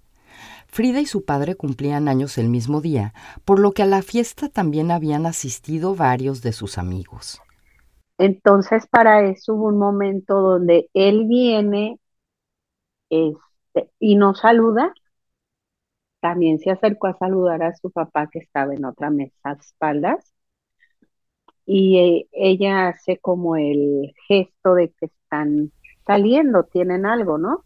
Frida 0.67 1.01
y 1.01 1.05
su 1.05 1.25
padre 1.25 1.55
cumplían 1.55 2.07
años 2.07 2.38
el 2.38 2.47
mismo 2.47 2.79
día, 2.79 3.13
por 3.43 3.59
lo 3.59 3.73
que 3.73 3.83
a 3.83 3.85
la 3.85 4.01
fiesta 4.03 4.47
también 4.47 4.89
habían 4.89 5.25
asistido 5.25 5.95
varios 5.95 6.43
de 6.43 6.53
sus 6.53 6.77
amigos. 6.77 7.41
Entonces 8.17 8.88
para 8.88 9.29
eso 9.29 9.55
hubo 9.55 9.67
un 9.67 9.79
momento 9.79 10.39
donde 10.39 10.89
él 10.93 11.25
viene 11.27 12.00
este, 13.09 13.89
y 14.00 14.15
nos 14.15 14.39
saluda. 14.39 14.93
También 16.21 16.59
se 16.59 16.71
acercó 16.71 17.07
a 17.07 17.17
saludar 17.17 17.63
a 17.63 17.75
su 17.75 17.91
papá 17.91 18.29
que 18.31 18.39
estaba 18.39 18.73
en 18.73 18.85
otra 18.85 19.09
mesa 19.09 19.35
a 19.43 19.51
espaldas. 19.55 20.32
Y 21.65 21.98
eh, 21.98 22.27
ella 22.32 22.89
hace 22.89 23.17
como 23.17 23.55
el 23.55 24.13
gesto 24.27 24.75
de 24.75 24.89
que 24.89 25.05
están 25.05 25.72
saliendo, 26.05 26.63
tienen 26.63 27.05
algo, 27.05 27.38
¿no? 27.38 27.63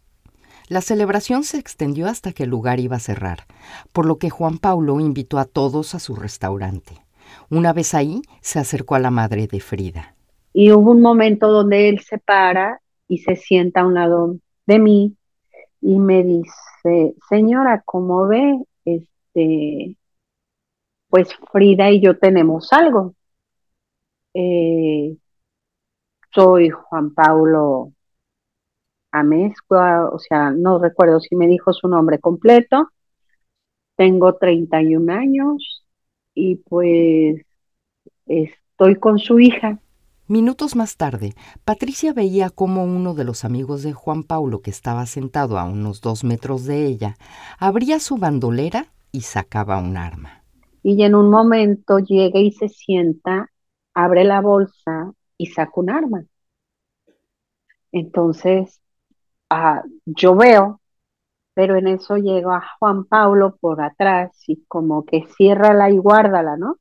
La 0.68 0.82
celebración 0.82 1.44
se 1.44 1.58
extendió 1.58 2.06
hasta 2.08 2.32
que 2.32 2.42
el 2.42 2.50
lugar 2.50 2.78
iba 2.78 2.96
a 2.96 3.00
cerrar, 3.00 3.46
por 3.92 4.04
lo 4.04 4.18
que 4.18 4.30
Juan 4.30 4.58
Paulo 4.58 5.00
invitó 5.00 5.38
a 5.38 5.46
todos 5.46 5.94
a 5.94 5.98
su 5.98 6.14
restaurante. 6.14 6.94
Una 7.50 7.72
vez 7.72 7.94
ahí, 7.94 8.22
se 8.42 8.58
acercó 8.58 8.94
a 8.94 8.98
la 8.98 9.10
madre 9.10 9.46
de 9.46 9.60
Frida. 9.60 10.14
Y 10.52 10.72
hubo 10.72 10.90
un 10.90 11.00
momento 11.00 11.48
donde 11.50 11.88
él 11.88 12.00
se 12.00 12.18
para 12.18 12.80
y 13.06 13.18
se 13.18 13.36
sienta 13.36 13.80
a 13.80 13.86
un 13.86 13.94
lado 13.94 14.36
de 14.66 14.78
mí 14.78 15.16
y 15.80 15.98
me 15.98 16.22
dice, 16.22 17.14
señora, 17.28 17.82
¿cómo 17.84 18.26
ve? 18.26 18.58
Este, 18.84 19.96
pues 21.08 21.28
Frida 21.50 21.90
y 21.90 22.00
yo 22.00 22.18
tenemos 22.18 22.72
algo. 22.72 23.14
Eh, 24.40 25.16
soy 26.32 26.70
Juan 26.70 27.12
Paulo 27.12 27.92
Amezcua, 29.10 30.08
o 30.12 30.20
sea, 30.20 30.52
no 30.52 30.78
recuerdo 30.78 31.18
si 31.18 31.34
me 31.34 31.48
dijo 31.48 31.72
su 31.72 31.88
nombre 31.88 32.20
completo. 32.20 32.88
Tengo 33.96 34.36
31 34.36 35.12
años 35.12 35.84
y 36.34 36.54
pues 36.54 37.44
estoy 38.26 38.94
con 39.00 39.18
su 39.18 39.40
hija. 39.40 39.80
Minutos 40.28 40.76
más 40.76 40.96
tarde, 40.96 41.34
Patricia 41.64 42.12
veía 42.12 42.48
cómo 42.50 42.84
uno 42.84 43.14
de 43.14 43.24
los 43.24 43.44
amigos 43.44 43.82
de 43.82 43.92
Juan 43.92 44.22
Paulo, 44.22 44.60
que 44.60 44.70
estaba 44.70 45.06
sentado 45.06 45.58
a 45.58 45.64
unos 45.64 46.00
dos 46.00 46.22
metros 46.22 46.64
de 46.64 46.86
ella, 46.86 47.16
abría 47.58 47.98
su 47.98 48.18
bandolera 48.18 48.92
y 49.10 49.22
sacaba 49.22 49.78
un 49.78 49.96
arma. 49.96 50.44
Y 50.84 51.02
en 51.02 51.16
un 51.16 51.28
momento 51.28 51.98
llega 51.98 52.38
y 52.38 52.52
se 52.52 52.68
sienta, 52.68 53.50
abre 53.98 54.22
la 54.22 54.40
bolsa 54.40 55.12
y 55.36 55.46
saca 55.46 55.72
un 55.74 55.90
arma. 55.90 56.24
Entonces, 57.90 58.80
ah, 59.50 59.82
yo 60.06 60.36
veo, 60.36 60.80
pero 61.54 61.76
en 61.76 61.88
eso 61.88 62.16
llega 62.16 62.62
Juan 62.78 63.06
Paulo 63.06 63.56
por 63.60 63.82
atrás 63.82 64.30
y 64.46 64.64
como 64.68 65.04
que 65.04 65.26
ciérrala 65.36 65.90
y 65.90 65.98
guárdala, 65.98 66.56
¿no? 66.56 66.76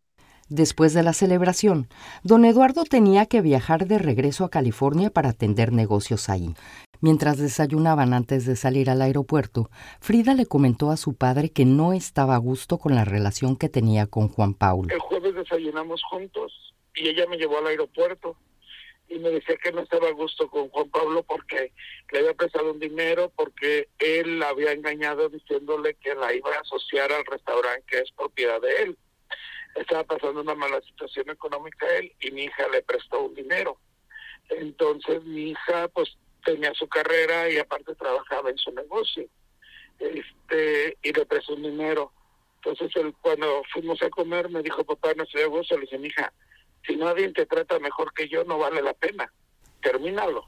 Después 0.49 0.93
de 0.93 1.01
la 1.01 1.13
celebración, 1.13 1.87
don 2.23 2.45
Eduardo 2.45 2.83
tenía 2.83 3.25
que 3.25 3.41
viajar 3.41 3.87
de 3.87 3.97
regreso 3.97 4.45
a 4.45 4.49
California 4.51 5.09
para 5.09 5.29
atender 5.29 5.73
negocios 5.73 6.29
ahí. 6.29 6.53
Mientras 7.01 7.39
desayunaban 7.39 8.13
antes 8.13 8.45
de 8.45 8.55
salir 8.55 8.91
al 8.91 9.01
aeropuerto, 9.01 9.69
Frida 9.99 10.35
le 10.35 10.45
comentó 10.45 10.91
a 10.91 10.97
su 10.97 11.15
padre 11.15 11.49
que 11.49 11.65
no 11.65 11.93
estaba 11.93 12.35
a 12.35 12.39
gusto 12.39 12.77
con 12.77 12.93
la 12.93 13.05
relación 13.05 13.55
que 13.55 13.69
tenía 13.69 14.05
con 14.05 14.29
Juan 14.29 14.53
Paulo. 14.53 14.93
El 14.93 14.99
jueves 14.99 15.33
desayunamos 15.33 16.01
juntos 16.11 16.67
y 16.97 17.09
ella 17.09 17.25
me 17.27 17.37
llevó 17.37 17.59
al 17.59 17.67
aeropuerto 17.67 18.37
y 19.07 19.19
me 19.19 19.29
decía 19.29 19.55
que 19.55 19.71
no 19.71 19.81
estaba 19.81 20.09
a 20.09 20.11
gusto 20.11 20.49
con 20.49 20.67
Juan 20.69 20.89
Pablo 20.89 21.23
porque 21.23 21.71
le 22.11 22.19
había 22.19 22.33
prestado 22.33 22.73
un 22.73 22.79
dinero, 22.79 23.31
porque 23.35 23.87
él 23.99 24.39
la 24.39 24.49
había 24.49 24.73
engañado 24.73 25.29
diciéndole 25.29 25.93
que 25.95 26.13
la 26.15 26.33
iba 26.33 26.53
a 26.53 26.59
asociar 26.59 27.11
al 27.11 27.25
restaurante 27.25 27.85
que 27.87 27.99
es 27.99 28.11
propiedad 28.11 28.59
de 28.59 28.81
él 28.83 28.97
estaba 29.81 30.03
pasando 30.03 30.41
una 30.41 30.55
mala 30.55 30.81
situación 30.81 31.29
económica 31.29 31.85
él 31.97 32.11
y 32.19 32.31
mi 32.31 32.43
hija 32.43 32.67
le 32.69 32.81
prestó 32.81 33.21
un 33.21 33.35
dinero. 33.35 33.77
Entonces 34.49 35.23
mi 35.23 35.51
hija 35.51 35.87
pues 35.89 36.17
tenía 36.43 36.73
su 36.73 36.87
carrera 36.87 37.49
y 37.49 37.57
aparte 37.57 37.95
trabajaba 37.95 38.49
en 38.49 38.57
su 38.57 38.71
negocio. 38.71 39.27
Este, 39.99 40.97
y 41.01 41.13
le 41.13 41.25
prestó 41.25 41.53
un 41.53 41.63
dinero. 41.63 42.11
Entonces 42.57 42.95
él, 42.95 43.13
cuando 43.21 43.63
fuimos 43.71 44.01
a 44.01 44.09
comer 44.09 44.49
me 44.49 44.63
dijo, 44.63 44.83
papá, 44.83 45.13
no 45.15 45.23
estoy 45.23 45.43
a 45.43 45.47
gusto. 45.47 45.75
Le 45.75 45.81
dije, 45.81 45.97
mi 45.97 46.07
hija, 46.07 46.33
si 46.87 46.95
nadie 46.95 47.31
te 47.33 47.45
trata 47.45 47.79
mejor 47.79 48.13
que 48.13 48.29
yo, 48.29 48.43
no 48.45 48.57
vale 48.57 48.81
la 48.81 48.93
pena. 48.93 49.31
Termínalo. 49.81 50.43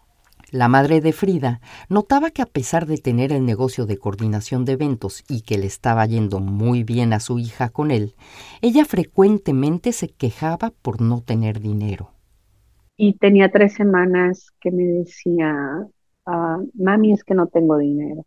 La 0.51 0.67
madre 0.67 0.99
de 0.99 1.13
Frida 1.13 1.61
notaba 1.89 2.31
que 2.31 2.41
a 2.41 2.47
pesar 2.47 2.87
de 2.87 2.97
tener 2.97 3.31
el 3.31 3.45
negocio 3.45 3.85
de 3.85 3.99
coordinación 3.99 4.65
de 4.65 4.71
eventos 4.71 5.23
y 5.29 5.41
que 5.41 5.59
le 5.59 5.67
estaba 5.67 6.05
yendo 6.07 6.39
muy 6.39 6.83
bien 6.83 7.13
a 7.13 7.19
su 7.19 7.37
hija 7.37 7.69
con 7.69 7.91
él, 7.91 8.15
ella 8.61 8.85
frecuentemente 8.85 9.91
se 9.91 10.09
quejaba 10.09 10.71
por 10.81 11.01
no 11.01 11.21
tener 11.21 11.59
dinero. 11.59 12.13
Y 12.97 13.13
tenía 13.13 13.51
tres 13.51 13.75
semanas 13.75 14.51
que 14.59 14.71
me 14.71 14.83
decía, 14.83 15.55
ah, 16.25 16.57
mami, 16.73 17.13
es 17.13 17.23
que 17.23 17.35
no 17.35 17.47
tengo 17.47 17.77
dinero. 17.77 18.25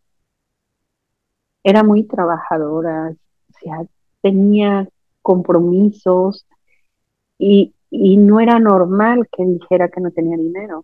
Era 1.63 1.83
muy 1.83 2.03
trabajadora, 2.03 3.11
o 3.11 3.59
sea, 3.59 3.85
tenía 4.21 4.87
compromisos 5.21 6.45
y, 7.37 7.73
y 7.95 8.17
no 8.17 8.39
era 8.39 8.57
normal 8.57 9.29
que 9.31 9.45
dijera 9.45 9.87
que 9.87 10.01
no 10.01 10.09
tenía 10.09 10.35
dinero. 10.35 10.83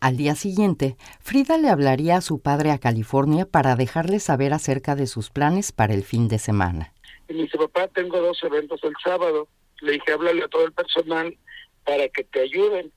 Al 0.00 0.16
día 0.16 0.34
siguiente, 0.34 0.96
Frida 1.20 1.56
le 1.56 1.68
hablaría 1.68 2.16
a 2.16 2.20
su 2.20 2.40
padre 2.40 2.72
a 2.72 2.78
California 2.78 3.46
para 3.46 3.76
dejarle 3.76 4.18
saber 4.18 4.52
acerca 4.52 4.96
de 4.96 5.06
sus 5.06 5.30
planes 5.30 5.70
para 5.70 5.94
el 5.94 6.02
fin 6.02 6.26
de 6.26 6.38
semana. 6.38 6.92
Y 7.28 7.34
me 7.34 7.42
dice, 7.42 7.58
papá, 7.58 7.86
tengo 7.88 8.18
dos 8.20 8.42
eventos 8.42 8.82
el 8.82 8.94
sábado. 9.02 9.48
Le 9.82 9.92
dije, 9.92 10.12
háblale 10.12 10.42
a 10.42 10.48
todo 10.48 10.64
el 10.64 10.72
personal 10.72 11.36
para 11.84 12.08
que 12.08 12.24
te 12.24 12.40
ayuden. 12.40 12.92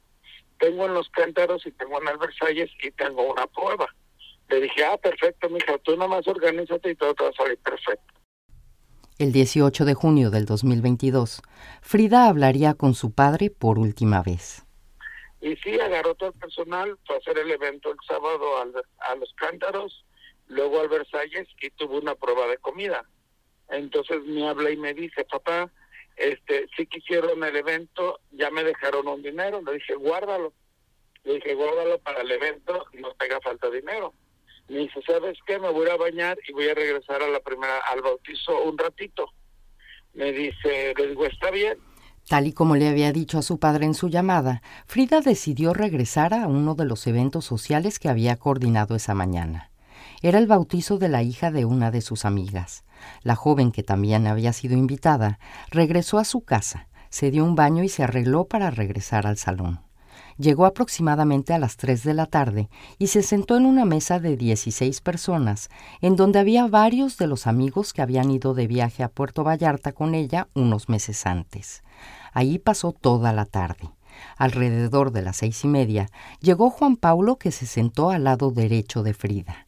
Tengo 0.60 0.86
en 0.86 0.96
los 0.96 1.08
cántaros 1.10 1.65
y 1.67 1.72
tengo 1.72 2.01
en 2.01 2.08
el 2.08 2.17
Versalles 2.17 2.72
y 2.81 2.91
tengo 2.91 3.31
una 3.31 3.46
prueba. 3.46 3.88
Le 4.50 4.62
dije, 4.62 4.84
ah, 4.86 4.98
perfecto, 4.98 5.50
mija, 5.50 5.77
tú 5.79 5.96
nomás 5.96 6.27
organízate 6.27 6.91
y 6.91 6.96
todo 6.96 7.13
te 7.13 7.24
va 7.25 7.29
a 7.29 7.34
salir 7.34 7.58
perfecto. 7.60 8.20
El 9.21 9.33
18 9.33 9.85
de 9.85 9.93
junio 9.93 10.31
del 10.31 10.47
2022, 10.47 11.43
Frida 11.83 12.27
hablaría 12.27 12.73
con 12.73 12.95
su 12.95 13.13
padre 13.13 13.51
por 13.51 13.77
última 13.77 14.23
vez. 14.23 14.65
Y 15.39 15.55
sí, 15.57 15.79
agarró 15.79 16.15
todo 16.15 16.29
el 16.29 16.39
personal, 16.39 16.97
fue 17.05 17.17
hacer 17.17 17.37
el 17.37 17.51
evento 17.51 17.91
el 17.91 17.97
sábado 18.07 18.57
a 18.57 19.15
los 19.15 19.31
cántaros, 19.35 20.05
luego 20.47 20.79
al 20.79 20.89
Versalles 20.89 21.47
y 21.61 21.69
tuvo 21.69 21.99
una 21.99 22.15
prueba 22.15 22.47
de 22.47 22.57
comida. 22.57 23.05
Entonces 23.69 24.23
me 24.25 24.49
habla 24.49 24.71
y 24.71 24.77
me 24.77 24.95
dice, 24.95 25.23
papá, 25.25 25.71
este, 26.15 26.65
sí 26.75 26.87
quisieron 26.87 27.43
el 27.43 27.55
evento, 27.55 28.21
ya 28.31 28.49
me 28.49 28.63
dejaron 28.63 29.07
un 29.07 29.21
dinero. 29.21 29.61
Le 29.61 29.73
dije, 29.73 29.93
guárdalo. 29.93 30.51
Le 31.25 31.35
dije, 31.35 31.53
guárdalo 31.53 31.99
para 31.99 32.21
el 32.21 32.31
evento, 32.31 32.87
no 32.93 33.13
tenga 33.19 33.39
falta 33.41 33.69
dinero. 33.69 34.15
Me 34.70 34.80
dice, 34.80 35.01
¿sabes 35.06 35.38
qué? 35.46 35.60
Me 35.60 35.70
voy 35.70 35.89
a 35.89 35.98
bañar 35.98 36.38
y 36.48 36.53
voy 36.53 36.70
a 36.70 36.74
regresar 36.74 37.22
a 37.22 37.27
la 37.27 37.39
primera, 37.39 37.80
al 37.91 38.01
bautizo 38.01 38.63
un 38.63 38.77
ratito. 38.77 39.27
Me 40.13 40.32
dice, 40.32 40.94
le 40.98 41.08
digo, 41.08 41.25
está 41.25 41.51
bien. 41.51 41.77
Tal 42.27 42.48
y 42.48 42.53
como 42.53 42.75
le 42.75 42.88
había 42.88 43.12
dicho 43.12 43.39
a 43.39 43.41
su 43.41 43.60
padre 43.60 43.86
en 43.86 43.94
su 43.94 44.08
llamada, 44.08 44.62
Frida 44.86 45.22
decidió 45.22 45.74
regresar 45.74 46.34
a 46.34 46.48
uno 46.48 46.75
de 46.75 46.86
los 46.86 47.06
eventos 47.08 47.46
sociales 47.46 48.00
que 48.00 48.10
había 48.10 48.38
coordinado 48.38 48.96
esa 48.96 49.13
mañana. 49.13 49.72
Era 50.22 50.38
el 50.38 50.48
bautizo 50.48 50.98
de 50.98 51.10
la 51.10 51.24
hija 51.24 51.51
de 51.51 51.65
una 51.65 51.91
de 51.91 52.01
sus 52.01 52.25
amigas. 52.25 52.86
La 53.24 53.36
joven, 53.36 53.72
que 53.72 53.84
también 53.84 54.27
había 54.27 54.53
sido 54.53 54.77
invitada, 54.77 55.39
regresó 55.72 56.20
a 56.20 56.25
su 56.25 56.41
casa, 56.41 56.88
se 57.10 57.32
dio 57.32 57.44
un 57.44 57.56
baño 57.56 57.84
y 57.84 57.89
se 57.89 58.03
arregló 58.03 58.46
para 58.46 58.72
regresar 58.72 59.27
al 59.27 59.38
salón. 59.38 59.82
Llegó 60.41 60.65
aproximadamente 60.65 61.53
a 61.53 61.60
las 61.60 61.77
tres 61.77 62.03
de 62.03 62.15
la 62.15 62.25
tarde 62.25 62.67
y 62.98 63.07
se 63.07 63.21
sentó 63.21 63.57
en 63.57 63.67
una 63.67 63.86
mesa 63.86 64.19
de 64.19 64.38
dieciséis 64.38 65.00
personas, 65.00 65.69
en 66.01 66.15
donde 66.15 66.39
había 66.39 66.65
varios 66.65 67.17
de 67.17 67.27
los 67.27 67.45
amigos 67.45 67.93
que 67.93 68.01
habían 68.01 68.31
ido 68.31 68.55
de 68.55 68.65
viaje 68.65 69.03
a 69.03 69.10
Puerto 69.10 69.43
Vallarta 69.43 69.91
con 69.91 70.15
ella 70.15 70.48
unos 70.55 70.89
meses 70.89 71.27
antes. 71.27 71.83
Allí 72.33 72.57
pasó 72.57 72.91
toda 72.91 73.33
la 73.33 73.45
tarde. 73.45 73.91
Alrededor 74.36 75.12
de 75.12 75.21
las 75.21 75.38
seis 75.38 75.63
y 75.63 75.67
media 75.67 76.10
llegó 76.39 76.71
Juan 76.71 76.95
Paulo 76.95 77.38
que 77.38 77.51
se 77.51 77.67
sentó 77.67 78.10
al 78.10 78.24
lado 78.24 78.50
derecho 78.50 79.03
de 79.03 79.13
Frida. 79.13 79.67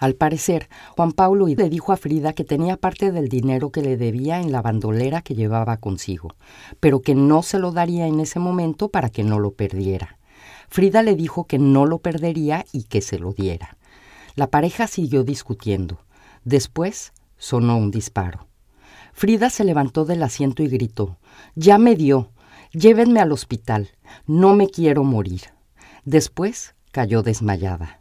Al 0.00 0.14
parecer, 0.14 0.70
Juan 0.96 1.12
Paulo 1.12 1.46
le 1.46 1.68
dijo 1.68 1.92
a 1.92 1.98
Frida 1.98 2.32
que 2.32 2.42
tenía 2.42 2.78
parte 2.78 3.12
del 3.12 3.28
dinero 3.28 3.70
que 3.70 3.82
le 3.82 3.98
debía 3.98 4.40
en 4.40 4.50
la 4.50 4.62
bandolera 4.62 5.20
que 5.20 5.34
llevaba 5.34 5.76
consigo, 5.76 6.34
pero 6.80 7.02
que 7.02 7.14
no 7.14 7.42
se 7.42 7.58
lo 7.58 7.70
daría 7.70 8.06
en 8.06 8.18
ese 8.18 8.38
momento 8.38 8.88
para 8.88 9.10
que 9.10 9.24
no 9.24 9.38
lo 9.38 9.52
perdiera. 9.52 10.16
Frida 10.70 11.02
le 11.02 11.16
dijo 11.16 11.46
que 11.46 11.58
no 11.58 11.84
lo 11.84 11.98
perdería 11.98 12.64
y 12.72 12.84
que 12.84 13.02
se 13.02 13.18
lo 13.18 13.34
diera. 13.34 13.76
La 14.36 14.46
pareja 14.46 14.86
siguió 14.86 15.22
discutiendo. 15.22 15.98
Después 16.44 17.12
sonó 17.36 17.76
un 17.76 17.90
disparo. 17.90 18.46
Frida 19.12 19.50
se 19.50 19.64
levantó 19.64 20.06
del 20.06 20.22
asiento 20.22 20.62
y 20.62 20.68
gritó 20.68 21.18
Ya 21.54 21.76
me 21.76 21.94
dio. 21.94 22.30
Llévenme 22.72 23.20
al 23.20 23.32
hospital. 23.32 23.90
No 24.26 24.54
me 24.54 24.70
quiero 24.70 25.04
morir. 25.04 25.42
Después 26.06 26.74
cayó 26.90 27.22
desmayada. 27.22 27.99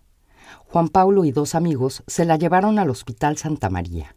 Juan 0.72 0.90
Paulo 0.90 1.26
y 1.26 1.32
dos 1.32 1.56
amigos 1.56 2.04
se 2.06 2.26
la 2.26 2.36
llevaron 2.36 2.78
al 2.78 2.92
Hospital 2.92 3.38
Santa 3.38 3.72
María. 3.72 4.16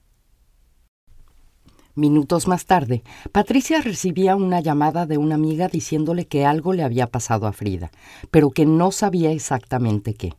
Minutos 1.94 2.46
más 2.46 2.66
tarde, 2.66 3.02
Patricia 3.32 3.80
recibía 3.80 4.36
una 4.36 4.60
llamada 4.60 5.06
de 5.06 5.16
una 5.16 5.36
amiga 5.36 5.68
diciéndole 5.68 6.26
que 6.26 6.44
algo 6.44 6.74
le 6.74 6.82
había 6.82 7.06
pasado 7.06 7.46
a 7.46 7.54
Frida, 7.54 7.90
pero 8.30 8.50
que 8.50 8.66
no 8.66 8.92
sabía 8.92 9.32
exactamente 9.32 10.12
qué, 10.12 10.34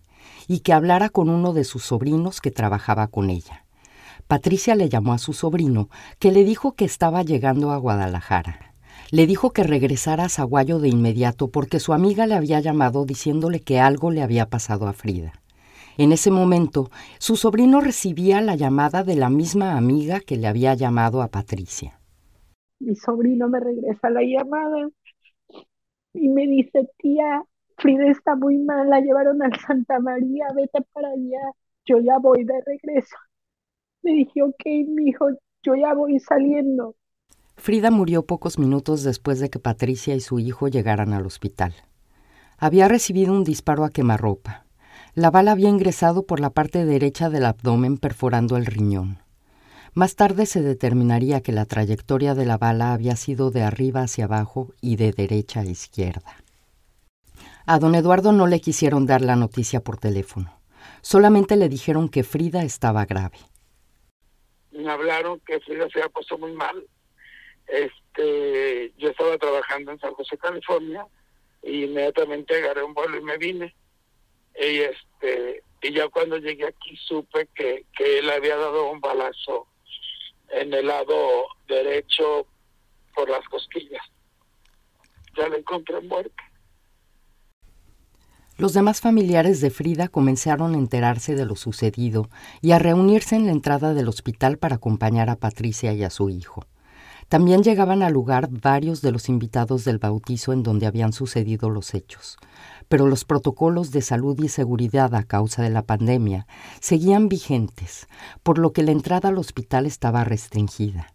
y 0.47 0.59
que 0.59 0.73
hablara 0.73 1.09
con 1.09 1.29
uno 1.29 1.51
de 1.51 1.63
sus 1.63 1.83
sobrinos 1.83 2.41
que 2.41 2.51
trabajaba 2.51 3.07
con 3.07 3.31
ella. 3.31 3.65
Patricia 4.27 4.75
le 4.75 4.89
llamó 4.89 5.13
a 5.13 5.17
su 5.17 5.33
sobrino, 5.33 5.89
que 6.19 6.31
le 6.31 6.43
dijo 6.43 6.73
que 6.73 6.85
estaba 6.85 7.23
llegando 7.23 7.71
a 7.71 7.77
Guadalajara. 7.77 8.75
Le 9.09 9.25
dijo 9.25 9.51
que 9.51 9.63
regresara 9.63 10.25
a 10.25 10.29
Zaguayo 10.29 10.77
de 10.77 10.89
inmediato 10.89 11.47
porque 11.47 11.79
su 11.79 11.91
amiga 11.91 12.27
le 12.27 12.35
había 12.35 12.59
llamado 12.59 13.03
diciéndole 13.03 13.61
que 13.61 13.79
algo 13.79 14.11
le 14.11 14.21
había 14.21 14.47
pasado 14.47 14.87
a 14.87 14.93
Frida. 14.93 15.33
En 15.97 16.11
ese 16.11 16.31
momento, 16.31 16.89
su 17.19 17.35
sobrino 17.35 17.79
recibía 17.79 18.41
la 18.41 18.55
llamada 18.55 19.03
de 19.03 19.15
la 19.15 19.29
misma 19.29 19.77
amiga 19.77 20.19
que 20.19 20.37
le 20.37 20.47
había 20.47 20.73
llamado 20.73 21.21
a 21.21 21.27
Patricia. 21.27 21.99
Mi 22.79 22.95
sobrino 22.95 23.47
me 23.47 23.59
regresa 23.59 24.09
la 24.09 24.21
llamada 24.23 24.89
y 26.13 26.29
me 26.29 26.47
dice, 26.47 26.89
tía, 26.97 27.43
Frida 27.77 28.07
está 28.07 28.35
muy 28.35 28.57
mal, 28.57 28.89
la 28.89 29.01
llevaron 29.01 29.41
al 29.41 29.57
Santa 29.59 29.99
María, 29.99 30.45
vete 30.55 30.79
para 30.93 31.09
allá, 31.09 31.51
yo 31.85 31.99
ya 31.99 32.17
voy 32.17 32.43
de 32.43 32.61
regreso. 32.65 33.15
Le 34.01 34.13
dije, 34.13 34.41
ok, 34.41 34.65
hijo, 35.05 35.27
yo 35.63 35.75
ya 35.75 35.93
voy 35.93 36.19
saliendo. 36.19 36.95
Frida 37.55 37.91
murió 37.91 38.25
pocos 38.25 38.57
minutos 38.59 39.03
después 39.03 39.39
de 39.39 39.49
que 39.49 39.59
Patricia 39.59 40.15
y 40.15 40.19
su 40.19 40.39
hijo 40.39 40.67
llegaran 40.67 41.13
al 41.13 41.25
hospital. 41.25 41.73
Había 42.57 42.87
recibido 42.87 43.33
un 43.33 43.43
disparo 43.43 43.85
a 43.85 43.89
quemarropa. 43.89 44.62
La 45.15 45.31
bala 45.31 45.51
había 45.51 45.69
ingresado 45.69 46.25
por 46.25 46.39
la 46.39 46.49
parte 46.49 46.85
derecha 46.85 47.29
del 47.29 47.45
abdomen 47.45 47.97
perforando 47.97 48.57
el 48.57 48.65
riñón. 48.65 49.19
Más 49.93 50.15
tarde 50.15 50.45
se 50.45 50.61
determinaría 50.61 51.41
que 51.41 51.51
la 51.51 51.65
trayectoria 51.65 52.33
de 52.33 52.45
la 52.45 52.57
bala 52.57 52.93
había 52.93 53.15
sido 53.15 53.51
de 53.51 53.61
arriba 53.61 54.01
hacia 54.01 54.25
abajo 54.25 54.73
y 54.81 54.95
de 54.95 55.11
derecha 55.11 55.59
a 55.59 55.65
izquierda. 55.65 56.37
A 57.65 57.79
don 57.79 57.95
Eduardo 57.95 58.31
no 58.31 58.47
le 58.47 58.59
quisieron 58.59 59.05
dar 59.05 59.21
la 59.21 59.35
noticia 59.35 59.81
por 59.81 59.97
teléfono. 59.97 60.59
Solamente 61.01 61.55
le 61.55 61.69
dijeron 61.69 62.09
que 62.09 62.23
Frida 62.23 62.63
estaba 62.63 63.05
grave 63.05 63.37
me 64.73 64.91
hablaron 64.91 65.39
que 65.41 65.59
Frida 65.61 65.87
se 65.89 65.99
había 65.99 66.09
puesto 66.09 66.37
muy 66.37 66.51
mal. 66.53 66.85
Este, 67.67 68.91
yo 68.97 69.09
estaba 69.09 69.37
trabajando 69.37 69.91
en 69.91 69.99
San 69.99 70.13
José, 70.13 70.37
California, 70.37 71.05
y 71.61 71.85
inmediatamente 71.85 72.55
agarré 72.55 72.83
un 72.83 72.93
vuelo 72.93 73.17
y 73.17 73.23
me 73.23 73.37
vine. 73.37 73.75
Y 74.59 74.79
este, 74.79 75.63
y 75.81 75.93
ya 75.93 76.07
cuando 76.09 76.37
llegué 76.37 76.67
aquí 76.67 76.95
supe 76.97 77.47
que, 77.55 77.85
que 77.97 78.19
él 78.19 78.29
había 78.29 78.55
dado 78.55 78.91
un 78.91 79.01
balazo 79.01 79.67
en 80.49 80.73
el 80.73 80.87
lado 80.87 81.45
derecho 81.67 82.47
por 83.15 83.29
las 83.29 83.45
cosquillas. 83.49 84.01
Ya 85.35 85.49
le 85.49 85.57
encontré 85.57 85.99
muerta. 86.01 86.43
Los 88.55 88.73
demás 88.73 89.01
familiares 89.01 89.61
de 89.61 89.71
Frida 89.71 90.07
comenzaron 90.07 90.75
a 90.75 90.77
enterarse 90.77 91.33
de 91.33 91.45
lo 91.45 91.55
sucedido 91.55 92.29
y 92.61 92.71
a 92.71 92.79
reunirse 92.79 93.35
en 93.35 93.47
la 93.47 93.51
entrada 93.51 93.95
del 93.95 94.07
hospital 94.07 94.57
para 94.57 94.75
acompañar 94.75 95.29
a 95.31 95.37
Patricia 95.37 95.91
y 95.93 96.03
a 96.03 96.11
su 96.11 96.29
hijo. 96.29 96.63
También 97.29 97.63
llegaban 97.63 98.03
al 98.03 98.13
lugar 98.13 98.49
varios 98.51 99.01
de 99.01 99.11
los 99.11 99.27
invitados 99.27 99.85
del 99.85 99.97
bautizo 99.97 100.53
en 100.53 100.61
donde 100.61 100.85
habían 100.85 101.13
sucedido 101.13 101.71
los 101.71 101.95
hechos, 101.95 102.37
pero 102.93 103.07
los 103.07 103.25
protocolos 103.25 103.89
de 103.89 104.03
salud 104.03 104.39
y 104.43 104.49
seguridad 104.49 105.15
a 105.15 105.23
causa 105.23 105.63
de 105.63 105.71
la 105.71 105.81
pandemia 105.81 106.45
seguían 106.79 107.27
vigentes, 107.27 108.07
por 108.43 108.59
lo 108.59 108.71
que 108.71 108.83
la 108.83 108.91
entrada 108.91 109.29
al 109.29 109.39
hospital 109.39 109.87
estaba 109.87 110.23
restringida. 110.23 111.11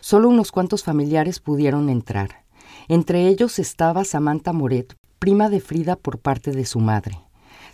Solo 0.00 0.28
unos 0.28 0.50
cuantos 0.50 0.82
familiares 0.82 1.38
pudieron 1.38 1.88
entrar. 1.88 2.46
Entre 2.88 3.28
ellos 3.28 3.60
estaba 3.60 4.02
Samantha 4.02 4.52
Moret, 4.52 4.96
prima 5.20 5.48
de 5.48 5.60
Frida 5.60 5.94
por 5.94 6.18
parte 6.18 6.50
de 6.50 6.64
su 6.64 6.80
madre. 6.80 7.16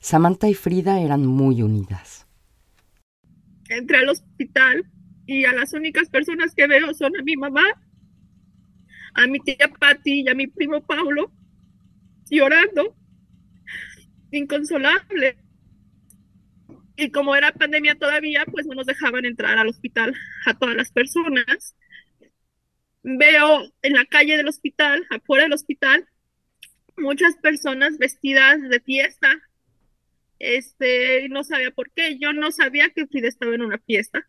Samantha 0.02 0.50
y 0.50 0.54
Frida 0.54 1.00
eran 1.00 1.24
muy 1.24 1.62
unidas. 1.62 2.26
Entré 3.70 3.96
al 3.96 4.10
hospital 4.10 4.84
y 5.24 5.46
a 5.46 5.54
las 5.54 5.72
únicas 5.72 6.10
personas 6.10 6.54
que 6.54 6.66
veo 6.66 6.92
son 6.92 7.16
a 7.16 7.22
mi 7.22 7.36
mamá, 7.36 7.64
a 9.14 9.26
mi 9.26 9.40
tía 9.40 9.72
Patti 9.80 10.24
y 10.24 10.28
a 10.28 10.34
mi 10.34 10.46
primo 10.46 10.82
Paulo, 10.82 11.32
llorando, 12.28 12.94
inconsolable. 14.30 15.36
Y 16.96 17.10
como 17.10 17.36
era 17.36 17.52
pandemia 17.52 17.96
todavía, 17.96 18.44
pues 18.46 18.66
no 18.66 18.74
nos 18.74 18.86
dejaban 18.86 19.26
entrar 19.26 19.58
al 19.58 19.68
hospital 19.68 20.14
a 20.46 20.54
todas 20.54 20.76
las 20.76 20.90
personas. 20.90 21.76
Veo 23.02 23.72
en 23.82 23.92
la 23.92 24.04
calle 24.06 24.36
del 24.36 24.48
hospital, 24.48 25.06
afuera 25.10 25.44
del 25.44 25.52
hospital, 25.52 26.08
muchas 26.96 27.36
personas 27.36 27.98
vestidas 27.98 28.60
de 28.62 28.80
fiesta. 28.80 29.40
Este, 30.38 31.28
no 31.28 31.44
sabía 31.44 31.70
por 31.70 31.90
qué. 31.92 32.18
Yo 32.18 32.32
no 32.32 32.50
sabía 32.52 32.90
que 32.90 33.06
Frida 33.06 33.28
estaba 33.28 33.54
en 33.54 33.62
una 33.62 33.78
fiesta. 33.78 34.28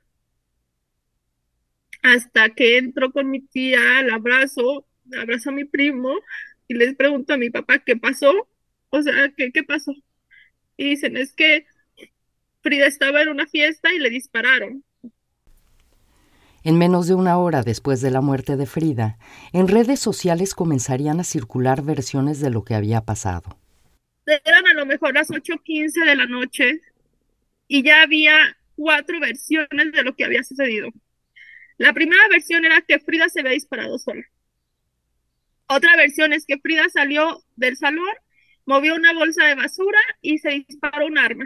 Hasta 2.03 2.49
que 2.49 2.77
entró 2.77 3.11
con 3.11 3.29
mi 3.29 3.41
tía, 3.41 4.01
la 4.03 4.15
abrazo, 4.15 4.85
abrazo 5.17 5.49
a 5.49 5.53
mi 5.53 5.65
primo 5.65 6.13
y 6.67 6.75
les 6.75 6.95
pregunto 6.95 7.33
a 7.33 7.37
mi 7.37 7.49
papá 7.49 7.79
qué 7.79 7.95
pasó. 7.95 8.47
O 8.89 9.01
sea, 9.01 9.13
¿qué, 9.35 9.51
qué 9.51 9.63
pasó? 9.63 9.93
Y 10.77 10.89
dicen, 10.89 11.17
es 11.17 11.33
que 11.33 11.65
Frida 12.61 12.87
estaba 12.87 13.21
en 13.21 13.29
una 13.29 13.47
fiesta 13.47 13.93
y 13.93 13.99
le 13.99 14.09
dispararon. 14.09 14.83
En 16.63 16.77
menos 16.77 17.07
de 17.07 17.15
una 17.15 17.37
hora 17.37 17.63
después 17.63 18.01
de 18.01 18.11
la 18.11 18.21
muerte 18.21 18.57
de 18.57 18.65
Frida, 18.65 19.17
en 19.53 19.67
redes 19.67 19.99
sociales 19.99 20.53
comenzarían 20.53 21.19
a 21.19 21.23
circular 21.23 21.81
versiones 21.81 22.41
de 22.41 22.49
lo 22.49 22.63
que 22.65 22.75
había 22.75 23.01
pasado. 23.01 23.57
Eran 24.25 24.67
a 24.67 24.73
lo 24.73 24.85
mejor 24.85 25.13
las 25.13 25.29
8.15 25.29 26.05
de 26.05 26.15
la 26.15 26.25
noche 26.25 26.81
y 27.69 27.83
ya 27.83 28.01
había 28.01 28.57
cuatro 28.75 29.19
versiones 29.19 29.91
de 29.93 30.03
lo 30.03 30.15
que 30.15 30.25
había 30.25 30.43
sucedido. 30.43 30.89
La 31.77 31.93
primera 31.93 32.27
versión 32.29 32.65
era 32.65 32.81
que 32.81 32.99
Frida 32.99 33.29
se 33.29 33.39
había 33.39 33.53
disparado 33.53 33.97
sola. 33.97 34.23
Otra 35.67 35.95
versión 35.95 36.33
es 36.33 36.45
que 36.45 36.59
Frida 36.59 36.89
salió 36.89 37.43
del 37.55 37.77
salón, 37.77 38.09
movió 38.67 38.93
una 38.95 39.13
bolsa 39.13 39.45
de 39.45 39.55
basura 39.55 39.99
y 40.21 40.37
se 40.37 40.49
disparó 40.49 41.07
un 41.07 41.17
arma. 41.17 41.45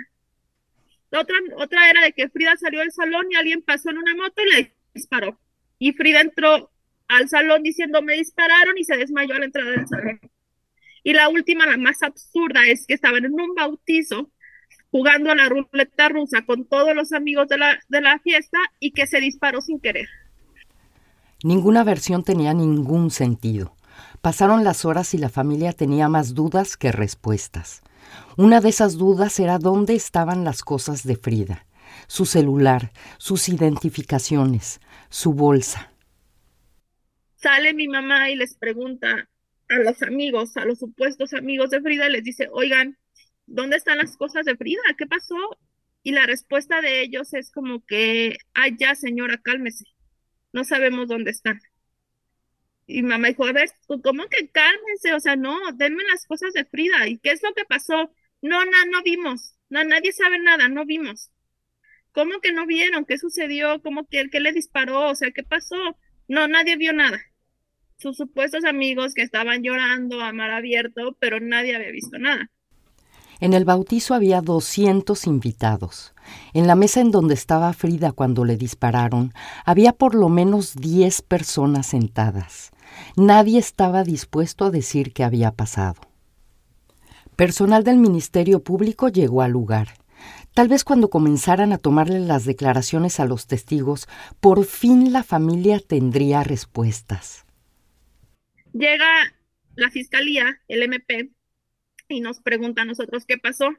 Otra, 1.11 1.35
otra 1.57 1.89
era 1.89 2.01
de 2.01 2.13
que 2.13 2.29
Frida 2.29 2.57
salió 2.57 2.79
del 2.79 2.91
salón 2.91 3.27
y 3.29 3.35
alguien 3.35 3.61
pasó 3.61 3.91
en 3.91 3.99
una 3.99 4.15
moto 4.15 4.41
y 4.41 4.55
le 4.55 4.75
disparó. 4.93 5.39
Y 5.77 5.93
Frida 5.93 6.21
entró 6.21 6.71
al 7.07 7.29
salón 7.29 7.63
diciendo 7.63 8.01
me 8.01 8.15
dispararon 8.15 8.77
y 8.77 8.83
se 8.83 8.97
desmayó 8.97 9.35
a 9.35 9.39
la 9.39 9.45
entrada 9.45 9.71
del 9.71 9.87
salón. 9.87 10.19
Y 11.03 11.13
la 11.13 11.29
última, 11.29 11.65
la 11.65 11.77
más 11.77 12.01
absurda, 12.03 12.65
es 12.67 12.85
que 12.87 12.95
estaban 12.95 13.23
en 13.23 13.33
un 13.33 13.53
bautizo 13.55 14.31
jugando 14.89 15.31
a 15.31 15.35
la 15.35 15.47
ruleta 15.47 16.09
rusa 16.09 16.45
con 16.45 16.65
todos 16.65 16.95
los 16.95 17.13
amigos 17.13 17.47
de 17.47 17.57
la, 17.57 17.79
de 17.87 18.01
la 18.01 18.19
fiesta 18.19 18.57
y 18.79 18.91
que 18.91 19.07
se 19.07 19.19
disparó 19.19 19.61
sin 19.61 19.79
querer. 19.79 20.07
Ninguna 21.43 21.83
versión 21.83 22.23
tenía 22.23 22.53
ningún 22.53 23.09
sentido. 23.09 23.75
Pasaron 24.21 24.63
las 24.63 24.85
horas 24.85 25.15
y 25.15 25.17
la 25.17 25.29
familia 25.29 25.73
tenía 25.73 26.07
más 26.07 26.35
dudas 26.35 26.77
que 26.77 26.91
respuestas. 26.91 27.81
Una 28.37 28.61
de 28.61 28.69
esas 28.69 28.97
dudas 28.97 29.39
era 29.39 29.57
dónde 29.57 29.95
estaban 29.95 30.43
las 30.43 30.61
cosas 30.61 31.03
de 31.03 31.15
Frida, 31.15 31.65
su 32.07 32.25
celular, 32.25 32.91
sus 33.17 33.49
identificaciones, 33.49 34.79
su 35.09 35.33
bolsa. 35.33 35.91
Sale 37.35 37.73
mi 37.73 37.87
mamá 37.87 38.29
y 38.29 38.35
les 38.35 38.55
pregunta 38.55 39.27
a 39.69 39.75
los 39.79 40.03
amigos, 40.03 40.55
a 40.55 40.65
los 40.65 40.77
supuestos 40.77 41.33
amigos 41.33 41.71
de 41.71 41.81
Frida, 41.81 42.07
les 42.07 42.23
dice, 42.23 42.47
oigan, 42.51 42.99
¿dónde 43.47 43.77
están 43.77 43.97
las 43.97 44.17
cosas 44.17 44.45
de 44.45 44.55
Frida? 44.55 44.81
¿Qué 44.99 45.07
pasó? 45.07 45.35
Y 46.03 46.11
la 46.11 46.27
respuesta 46.27 46.81
de 46.81 47.01
ellos 47.01 47.33
es 47.33 47.51
como 47.51 47.83
que, 47.87 48.37
ay, 48.53 48.75
ya 48.79 48.93
señora, 48.93 49.39
cálmese, 49.41 49.85
no 50.53 50.63
sabemos 50.63 51.07
dónde 51.07 51.31
están. 51.31 51.59
Y 52.87 53.03
mamá 53.03 53.29
dijo, 53.29 53.45
a 53.45 53.53
ver, 53.53 53.69
¿cómo 54.03 54.27
que 54.27 54.49
cálmense? 54.49 55.13
O 55.13 55.19
sea, 55.19 55.35
no, 55.35 55.57
denme 55.73 56.03
las 56.11 56.25
cosas 56.25 56.53
de 56.53 56.65
Frida. 56.65 57.07
¿Y 57.07 57.19
qué 57.19 57.31
es 57.31 57.43
lo 57.43 57.53
que 57.53 57.65
pasó? 57.65 58.13
No, 58.41 58.65
no, 58.65 58.85
no 58.91 59.01
vimos. 59.03 59.55
No, 59.69 59.83
nadie 59.83 60.11
sabe 60.11 60.39
nada, 60.39 60.67
no 60.69 60.85
vimos. 60.85 61.31
¿Cómo 62.13 62.41
que 62.41 62.51
no 62.53 62.65
vieron? 62.65 63.05
¿Qué 63.05 63.17
sucedió? 63.17 63.81
¿Cómo 63.81 64.05
que 64.07 64.29
qué 64.29 64.39
le 64.39 64.53
disparó? 64.53 65.09
O 65.09 65.15
sea, 65.15 65.31
¿qué 65.31 65.43
pasó? 65.43 65.77
No, 66.27 66.47
nadie 66.47 66.75
vio 66.77 66.93
nada. 66.93 67.21
Sus 67.97 68.17
supuestos 68.17 68.65
amigos 68.65 69.13
que 69.13 69.21
estaban 69.23 69.63
llorando 69.63 70.21
a 70.21 70.33
mar 70.33 70.51
abierto, 70.51 71.17
pero 71.19 71.39
nadie 71.39 71.75
había 71.75 71.91
visto 71.91 72.19
nada. 72.19 72.51
En 73.41 73.53
el 73.53 73.65
bautizo 73.65 74.13
había 74.13 74.39
200 74.39 75.25
invitados. 75.25 76.13
En 76.53 76.67
la 76.67 76.75
mesa 76.75 77.01
en 77.01 77.09
donde 77.09 77.33
estaba 77.33 77.73
Frida 77.73 78.11
cuando 78.11 78.45
le 78.45 78.55
dispararon, 78.55 79.33
había 79.65 79.93
por 79.93 80.13
lo 80.13 80.29
menos 80.29 80.75
10 80.75 81.23
personas 81.23 81.87
sentadas. 81.87 82.69
Nadie 83.17 83.57
estaba 83.57 84.03
dispuesto 84.03 84.65
a 84.65 84.71
decir 84.71 85.11
qué 85.11 85.23
había 85.23 85.51
pasado. 85.51 85.99
Personal 87.35 87.83
del 87.83 87.97
Ministerio 87.97 88.63
Público 88.63 89.09
llegó 89.09 89.41
al 89.41 89.51
lugar. 89.51 89.87
Tal 90.53 90.67
vez 90.67 90.83
cuando 90.83 91.09
comenzaran 91.09 91.73
a 91.73 91.79
tomarle 91.79 92.19
las 92.19 92.45
declaraciones 92.45 93.19
a 93.19 93.25
los 93.25 93.47
testigos, 93.47 94.07
por 94.39 94.65
fin 94.65 95.11
la 95.11 95.23
familia 95.23 95.79
tendría 95.79 96.43
respuestas. 96.43 97.45
Llega 98.71 99.33
la 99.75 99.89
fiscalía, 99.89 100.61
el 100.67 100.83
MP, 100.83 101.31
y 102.11 102.21
nos 102.21 102.41
pregunta 102.41 102.83
a 102.83 102.85
nosotros 102.85 103.25
qué 103.25 103.37
pasó. 103.37 103.69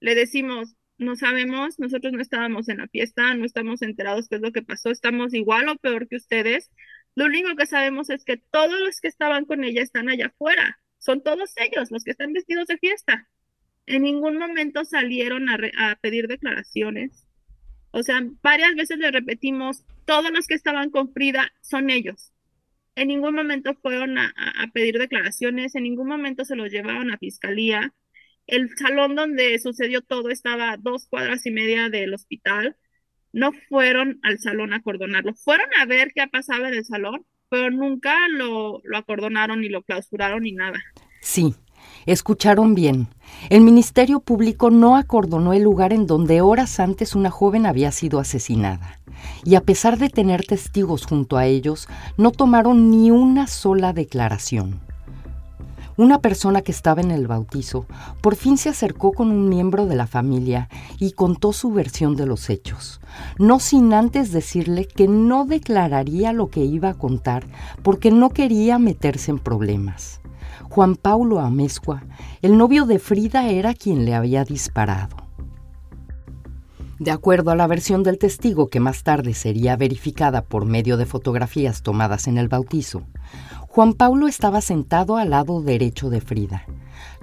Le 0.00 0.14
decimos, 0.14 0.76
no 0.98 1.16
sabemos, 1.16 1.78
nosotros 1.78 2.12
no 2.12 2.20
estábamos 2.20 2.68
en 2.68 2.78
la 2.78 2.88
fiesta, 2.88 3.34
no 3.34 3.44
estamos 3.44 3.82
enterados 3.82 4.28
qué 4.28 4.36
es 4.36 4.42
lo 4.42 4.52
que 4.52 4.62
pasó, 4.62 4.90
estamos 4.90 5.34
igual 5.34 5.68
o 5.68 5.76
peor 5.76 6.08
que 6.08 6.16
ustedes. 6.16 6.70
Lo 7.14 7.26
único 7.26 7.56
que 7.56 7.66
sabemos 7.66 8.10
es 8.10 8.24
que 8.24 8.36
todos 8.36 8.78
los 8.80 9.00
que 9.00 9.08
estaban 9.08 9.44
con 9.46 9.64
ella 9.64 9.82
están 9.82 10.08
allá 10.08 10.26
afuera. 10.26 10.80
Son 10.98 11.22
todos 11.22 11.52
ellos 11.56 11.90
los 11.90 12.04
que 12.04 12.10
están 12.12 12.32
vestidos 12.32 12.66
de 12.68 12.78
fiesta. 12.78 13.28
En 13.86 14.02
ningún 14.02 14.38
momento 14.38 14.84
salieron 14.84 15.48
a, 15.48 15.58
a 15.78 15.96
pedir 15.96 16.28
declaraciones. 16.28 17.26
O 17.92 18.02
sea, 18.02 18.22
varias 18.42 18.74
veces 18.74 18.98
le 18.98 19.10
repetimos, 19.10 19.84
todos 20.04 20.30
los 20.30 20.46
que 20.46 20.54
estaban 20.54 20.90
con 20.90 21.12
Frida 21.12 21.52
son 21.62 21.90
ellos. 21.90 22.32
En 23.00 23.08
ningún 23.08 23.34
momento 23.34 23.74
fueron 23.80 24.18
a, 24.18 24.34
a, 24.36 24.66
pedir 24.74 24.98
declaraciones, 24.98 25.74
en 25.74 25.84
ningún 25.84 26.06
momento 26.06 26.44
se 26.44 26.54
los 26.54 26.70
llevaron 26.70 27.10
a 27.10 27.16
fiscalía. 27.16 27.94
El 28.46 28.68
salón 28.76 29.14
donde 29.14 29.58
sucedió 29.58 30.02
todo 30.02 30.28
estaba 30.28 30.76
dos 30.76 31.06
cuadras 31.08 31.46
y 31.46 31.50
media 31.50 31.88
del 31.88 32.12
hospital 32.12 32.76
no 33.32 33.52
fueron 33.70 34.20
al 34.22 34.38
salón 34.38 34.74
a 34.74 34.76
acordonarlo. 34.76 35.34
Fueron 35.34 35.68
a 35.80 35.86
ver 35.86 36.12
qué 36.14 36.26
pasaba 36.28 36.68
en 36.68 36.74
el 36.74 36.84
salón, 36.84 37.24
pero 37.48 37.70
nunca 37.70 38.28
lo, 38.28 38.82
lo 38.84 38.98
acordonaron 38.98 39.62
ni 39.62 39.70
lo 39.70 39.82
clausuraron 39.82 40.42
ni 40.42 40.52
nada. 40.52 40.82
Sí, 41.22 41.54
escucharon 42.06 42.74
bien. 42.74 43.08
El 43.48 43.62
Ministerio 43.62 44.20
Público 44.20 44.70
no 44.70 44.96
acordonó 44.96 45.52
el 45.52 45.62
lugar 45.62 45.92
en 45.92 46.06
donde 46.06 46.40
horas 46.40 46.80
antes 46.80 47.14
una 47.14 47.30
joven 47.30 47.66
había 47.66 47.92
sido 47.92 48.18
asesinada. 48.18 48.98
Y 49.44 49.54
a 49.54 49.60
pesar 49.60 49.98
de 49.98 50.08
tener 50.08 50.44
testigos 50.44 51.06
junto 51.06 51.36
a 51.36 51.46
ellos, 51.46 51.88
no 52.16 52.30
tomaron 52.30 52.90
ni 52.90 53.10
una 53.10 53.46
sola 53.46 53.92
declaración. 53.92 54.80
Una 56.00 56.22
persona 56.22 56.62
que 56.62 56.72
estaba 56.72 57.02
en 57.02 57.10
el 57.10 57.26
bautizo 57.26 57.84
por 58.22 58.34
fin 58.34 58.56
se 58.56 58.70
acercó 58.70 59.12
con 59.12 59.30
un 59.30 59.50
miembro 59.50 59.84
de 59.84 59.96
la 59.96 60.06
familia 60.06 60.70
y 60.98 61.12
contó 61.12 61.52
su 61.52 61.72
versión 61.72 62.16
de 62.16 62.24
los 62.24 62.48
hechos, 62.48 63.02
no 63.38 63.60
sin 63.60 63.92
antes 63.92 64.32
decirle 64.32 64.86
que 64.86 65.08
no 65.08 65.44
declararía 65.44 66.32
lo 66.32 66.48
que 66.48 66.64
iba 66.64 66.88
a 66.88 66.94
contar 66.94 67.44
porque 67.82 68.10
no 68.10 68.30
quería 68.30 68.78
meterse 68.78 69.30
en 69.30 69.40
problemas. 69.40 70.19
Juan 70.70 70.94
Paulo 70.94 71.40
Amezcua, 71.40 72.04
el 72.42 72.56
novio 72.56 72.86
de 72.86 73.00
Frida, 73.00 73.48
era 73.48 73.74
quien 73.74 74.04
le 74.04 74.14
había 74.14 74.44
disparado. 74.44 75.16
De 77.00 77.10
acuerdo 77.10 77.50
a 77.50 77.56
la 77.56 77.66
versión 77.66 78.04
del 78.04 78.18
testigo 78.18 78.68
que 78.68 78.78
más 78.78 79.02
tarde 79.02 79.34
sería 79.34 79.74
verificada 79.74 80.42
por 80.42 80.66
medio 80.66 80.96
de 80.96 81.06
fotografías 81.06 81.82
tomadas 81.82 82.28
en 82.28 82.38
el 82.38 82.46
bautizo, 82.46 83.02
Juan 83.66 83.94
Paulo 83.94 84.28
estaba 84.28 84.60
sentado 84.60 85.16
al 85.16 85.30
lado 85.30 85.60
derecho 85.60 86.08
de 86.08 86.20
Frida. 86.20 86.62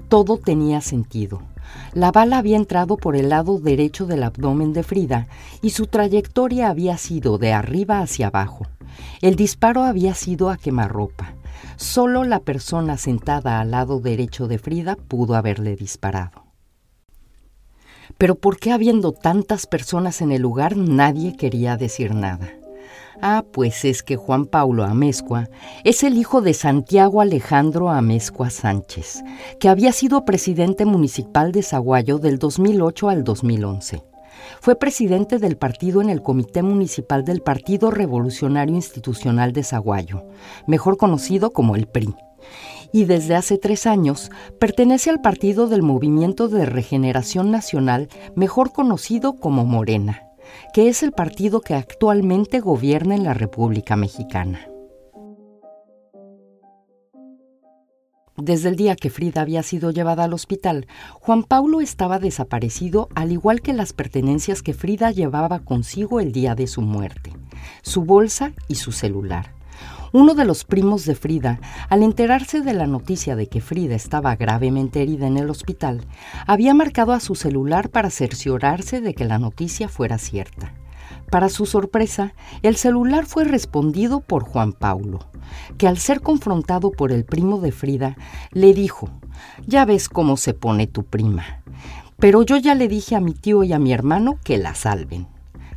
Todo 0.10 0.38
tenía 0.38 0.82
sentido. 0.82 1.42
La 1.94 2.12
bala 2.12 2.40
había 2.40 2.58
entrado 2.58 2.98
por 2.98 3.16
el 3.16 3.30
lado 3.30 3.60
derecho 3.60 4.06
del 4.06 4.24
abdomen 4.24 4.74
de 4.74 4.84
Frida 4.84 5.30
y 5.62 5.70
su 5.70 5.88
trayectoria 5.88 6.70
había 6.70 6.98
sido 6.98 7.38
de 7.38 7.54
arriba 7.54 8.02
hacia 8.02 8.28
abajo. 8.28 8.66
El 9.22 9.36
disparo 9.36 9.84
había 9.84 10.14
sido 10.14 10.50
a 10.50 10.58
quemarropa. 10.58 11.34
Solo 11.76 12.24
la 12.24 12.40
persona 12.40 12.98
sentada 12.98 13.60
al 13.60 13.72
lado 13.72 14.00
derecho 14.00 14.48
de 14.48 14.58
Frida 14.58 14.96
pudo 14.96 15.36
haberle 15.36 15.76
disparado. 15.76 16.44
Pero 18.18 18.36
¿por 18.36 18.58
qué 18.58 18.72
habiendo 18.72 19.12
tantas 19.12 19.68
personas 19.68 20.22
en 20.22 20.32
el 20.32 20.42
lugar 20.42 20.76
nadie 20.78 21.36
quería 21.36 21.78
decir 21.78 22.16
nada? 22.16 22.50
Ah, 23.22 23.44
pues 23.52 23.84
es 23.84 24.04
que 24.04 24.16
Juan 24.16 24.46
Paulo 24.46 24.84
Amezcua 24.84 25.50
es 25.84 26.04
el 26.04 26.18
hijo 26.18 26.42
de 26.42 26.54
Santiago 26.54 27.22
Alejandro 27.22 27.90
Amezcua 27.90 28.52
Sánchez, 28.52 29.24
que 29.60 29.70
había 29.70 29.92
sido 29.92 30.24
presidente 30.24 30.86
municipal 30.86 31.52
de 31.52 31.64
Zaguayo 31.64 32.20
del 32.20 32.38
2008 32.38 33.10
al 33.10 33.24
2011. 33.24 34.04
Fue 34.62 34.78
presidente 34.78 35.40
del 35.40 35.58
partido 35.58 36.02
en 36.02 36.10
el 36.10 36.22
Comité 36.22 36.64
Municipal 36.64 37.24
del 37.24 37.42
Partido 37.42 37.92
Revolucionario 37.92 38.76
Institucional 38.76 39.54
de 39.54 39.64
Zaguayo, 39.64 40.26
mejor 40.68 40.98
conocido 40.98 41.52
como 41.52 41.76
el 41.76 41.88
PRI. 41.88 42.16
Y 42.92 43.06
desde 43.06 43.36
hace 43.36 43.58
tres 43.58 43.86
años 43.86 44.30
pertenece 44.60 45.10
al 45.10 45.22
partido 45.22 45.68
del 45.68 45.84
Movimiento 45.84 46.48
de 46.48 46.66
Regeneración 46.66 47.52
Nacional, 47.52 48.08
mejor 48.36 48.72
conocido 48.72 49.36
como 49.36 49.66
Morena 49.66 50.24
que 50.74 50.90
es 50.90 51.04
el 51.04 51.12
partido 51.12 51.62
que 51.62 51.74
actualmente 51.74 52.60
gobierna 52.60 53.16
en 53.16 53.24
la 53.24 53.34
República 53.34 53.96
Mexicana. 53.96 54.68
Desde 58.38 58.70
el 58.70 58.76
día 58.76 58.96
que 58.96 59.10
Frida 59.10 59.42
había 59.42 59.64
sido 59.64 59.90
llevada 59.90 60.26
al 60.26 60.34
hospital, 60.34 60.86
Juan 61.14 61.42
Paulo 61.42 61.82
estaba 61.82 62.20
desaparecido, 62.20 63.10
al 63.16 63.32
igual 63.32 63.62
que 63.62 63.74
las 63.74 63.94
pertenencias 63.94 64.62
que 64.62 64.76
Frida 64.76 65.10
llevaba 65.10 65.58
consigo 65.62 66.20
el 66.20 66.32
día 66.32 66.54
de 66.54 66.68
su 66.68 66.82
muerte, 66.82 67.34
su 67.82 68.04
bolsa 68.04 68.54
y 68.68 68.76
su 68.76 68.92
celular. 68.92 69.54
Uno 70.14 70.36
de 70.36 70.46
los 70.46 70.66
primos 70.66 71.06
de 71.06 71.16
Frida, 71.16 71.60
al 71.90 72.04
enterarse 72.04 72.62
de 72.62 72.76
la 72.76 72.86
noticia 72.86 73.36
de 73.36 73.48
que 73.48 73.60
Frida 73.60 73.96
estaba 73.96 74.36
gravemente 74.36 75.02
herida 75.02 75.26
en 75.26 75.38
el 75.38 75.50
hospital, 75.50 76.06
había 76.46 76.76
marcado 76.76 77.14
a 77.14 77.20
su 77.20 77.34
celular 77.34 77.90
para 77.90 78.12
cerciorarse 78.12 79.02
de 79.02 79.16
que 79.16 79.26
la 79.26 79.40
noticia 79.40 79.90
fuera 79.90 80.20
cierta. 80.20 80.74
Para 81.30 81.50
su 81.50 81.66
sorpresa, 81.66 82.34
el 82.62 82.78
celular 82.78 83.26
fue 83.26 83.44
respondido 83.44 84.22
por 84.22 84.44
Juan 84.44 84.72
Paulo, 84.72 85.20
que 85.78 85.88
al 85.88 85.98
ser 85.98 86.22
confrontado 86.22 86.92
por 86.92 87.12
el 87.12 87.26
primo 87.26 87.60
de 87.60 87.72
Frida, 87.72 88.16
le 88.52 88.74
dijo, 88.74 89.10
ya 89.66 89.84
ves 89.86 90.08
cómo 90.08 90.38
se 90.38 90.54
pone 90.54 90.88
tu 90.88 91.04
prima, 91.04 91.62
pero 92.18 92.44
yo 92.44 92.58
ya 92.58 92.76
le 92.76 92.88
dije 92.88 93.16
a 93.16 93.20
mi 93.20 93.34
tío 93.34 93.64
y 93.64 93.74
a 93.74 93.80
mi 93.80 93.92
hermano 93.92 94.40
que 94.44 94.58
la 94.58 94.74
salven. 94.74 95.28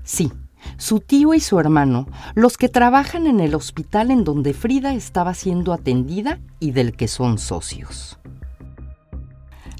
Sí, 0.05 0.33
su 0.77 1.01
tío 1.01 1.35
y 1.35 1.41
su 1.41 1.59
hermano, 1.59 2.07
los 2.35 2.57
que 2.57 2.69
trabajan 2.69 3.27
en 3.27 3.41
el 3.41 3.55
hospital 3.55 4.11
en 4.11 4.25
donde 4.25 4.55
Frida 4.55 4.95
estaba 4.95 5.35
siendo 5.35 5.73
atendida 5.73 6.39
y 6.61 6.71
del 6.71 6.97
que 6.97 7.09
son 7.09 7.39
socios. 7.39 8.19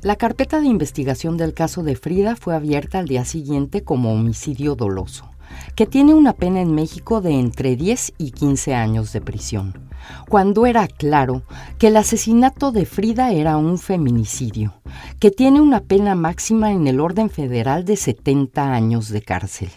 La 0.03 0.17
carpeta 0.17 0.61
de 0.61 0.67
investigación 0.67 1.37
del 1.37 1.53
caso 1.53 1.83
de 1.83 1.95
Frida 1.95 2.35
fue 2.35 2.55
abierta 2.55 2.99
al 2.99 3.07
día 3.07 3.25
siguiente 3.25 3.85
como 3.85 4.13
homicidio 4.15 4.75
doloso, 4.75 5.31
que 5.75 5.87
tiene 5.87 6.15
una 6.15 6.33
pena 6.33 6.61
en 6.61 6.75
México 6.75 7.21
de 7.21 7.33
entre 7.33 7.77
10 7.77 8.15
y 8.19 8.33
15 8.33 8.75
años 8.75 9.13
de 9.13 9.21
prisión, 9.21 9.91
cuando 10.29 10.67
era 10.67 10.87
claro 10.87 11.43
que 11.79 11.89
el 11.89 11.97
asesinato 11.97 12.73
de 12.73 12.87
Frida 12.87 13.33
era 13.33 13.57
un 13.57 13.79
feminicidio, 13.79 14.75
que 15.19 15.31
tiene 15.31 15.61
una 15.61 15.81
pena 15.81 16.15
máxima 16.15 16.73
en 16.73 16.87
el 16.87 17.01
orden 17.01 17.31
federal 17.31 17.85
de 17.85 17.97
70 17.97 18.73
años 18.73 19.09
de 19.09 19.23
cárcel. 19.23 19.71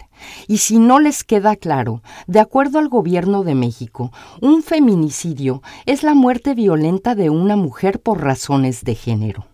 Y 0.46 0.58
si 0.58 0.78
no 0.78 1.00
les 1.00 1.24
queda 1.24 1.56
claro, 1.56 2.02
de 2.26 2.40
acuerdo 2.40 2.78
al 2.78 2.88
gobierno 2.88 3.42
de 3.42 3.54
México, 3.54 4.12
un 4.40 4.62
feminicidio 4.62 5.62
es 5.86 6.02
la 6.02 6.14
muerte 6.14 6.54
violenta 6.54 7.14
de 7.14 7.30
una 7.30 7.56
mujer 7.56 8.00
por 8.00 8.22
razones 8.22 8.84
de 8.84 8.94
género. 8.94 9.53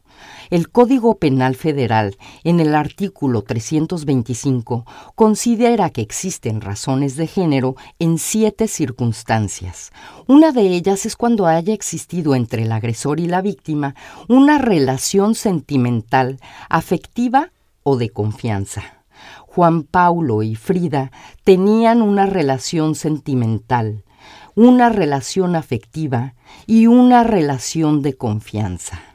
El 0.50 0.68
Código 0.68 1.14
Penal 1.18 1.54
Federal, 1.54 2.16
en 2.42 2.58
el 2.58 2.74
artículo 2.74 3.42
325, 3.42 4.84
considera 5.14 5.90
que 5.90 6.00
existen 6.00 6.60
razones 6.60 7.14
de 7.14 7.28
género 7.28 7.76
en 8.00 8.18
siete 8.18 8.66
circunstancias. 8.66 9.92
Una 10.26 10.50
de 10.50 10.62
ellas 10.62 11.06
es 11.06 11.14
cuando 11.14 11.46
haya 11.46 11.72
existido 11.72 12.34
entre 12.34 12.64
el 12.64 12.72
agresor 12.72 13.20
y 13.20 13.28
la 13.28 13.42
víctima 13.42 13.94
una 14.26 14.58
relación 14.58 15.36
sentimental, 15.36 16.40
afectiva 16.68 17.52
o 17.84 17.96
de 17.96 18.10
confianza. 18.10 19.04
Juan 19.46 19.84
Paulo 19.84 20.42
y 20.42 20.56
Frida 20.56 21.12
tenían 21.44 22.02
una 22.02 22.26
relación 22.26 22.96
sentimental, 22.96 24.02
una 24.56 24.88
relación 24.88 25.54
afectiva 25.54 26.34
y 26.66 26.88
una 26.88 27.22
relación 27.22 28.02
de 28.02 28.16
confianza. 28.16 29.09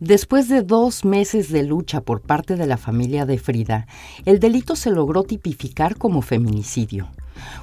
Después 0.00 0.48
de 0.48 0.62
dos 0.62 1.04
meses 1.04 1.52
de 1.52 1.62
lucha 1.62 2.00
por 2.00 2.22
parte 2.22 2.56
de 2.56 2.66
la 2.66 2.78
familia 2.78 3.26
de 3.26 3.36
Frida, 3.36 3.86
el 4.24 4.40
delito 4.40 4.74
se 4.74 4.90
logró 4.90 5.24
tipificar 5.24 5.98
como 5.98 6.22
feminicidio. 6.22 7.08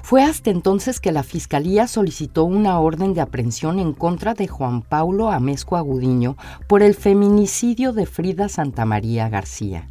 Fue 0.03 0.21
hasta 0.21 0.51
entonces 0.51 0.99
que 0.99 1.11
la 1.11 1.23
Fiscalía 1.23 1.87
solicitó 1.87 2.43
una 2.43 2.79
orden 2.79 3.15
de 3.15 3.21
aprehensión 3.21 3.79
en 3.79 3.91
contra 3.91 4.35
de 4.35 4.47
Juan 4.47 4.83
Paulo 4.83 5.31
Amesco 5.31 5.77
Agudiño 5.77 6.37
por 6.67 6.83
el 6.83 6.93
feminicidio 6.93 7.91
de 7.91 8.05
Frida 8.05 8.49
Santamaría 8.49 9.29
García. 9.29 9.89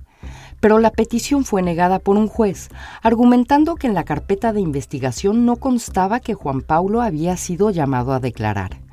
Pero 0.60 0.78
la 0.78 0.92
petición 0.92 1.44
fue 1.44 1.62
negada 1.62 1.98
por 1.98 2.16
un 2.16 2.28
juez, 2.28 2.68
argumentando 3.02 3.74
que 3.74 3.88
en 3.88 3.94
la 3.94 4.04
carpeta 4.04 4.52
de 4.52 4.60
investigación 4.60 5.46
no 5.46 5.56
constaba 5.56 6.20
que 6.20 6.34
Juan 6.34 6.60
Paulo 6.60 7.02
había 7.02 7.36
sido 7.36 7.70
llamado 7.70 8.12
a 8.12 8.20
declarar. 8.20 8.85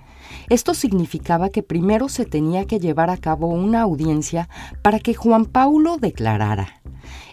Esto 0.50 0.74
significaba 0.74 1.50
que 1.50 1.64
primero 1.64 2.10
se 2.10 2.26
tenía 2.26 2.66
que 2.66 2.80
llevar 2.80 3.10
a 3.10 3.18
cabo 3.18 3.48
una 3.48 3.82
audiencia 3.82 4.50
para 4.82 5.00
que 5.00 5.14
Juan 5.14 5.46
Paulo 5.46 5.98
declarara. 5.98 6.82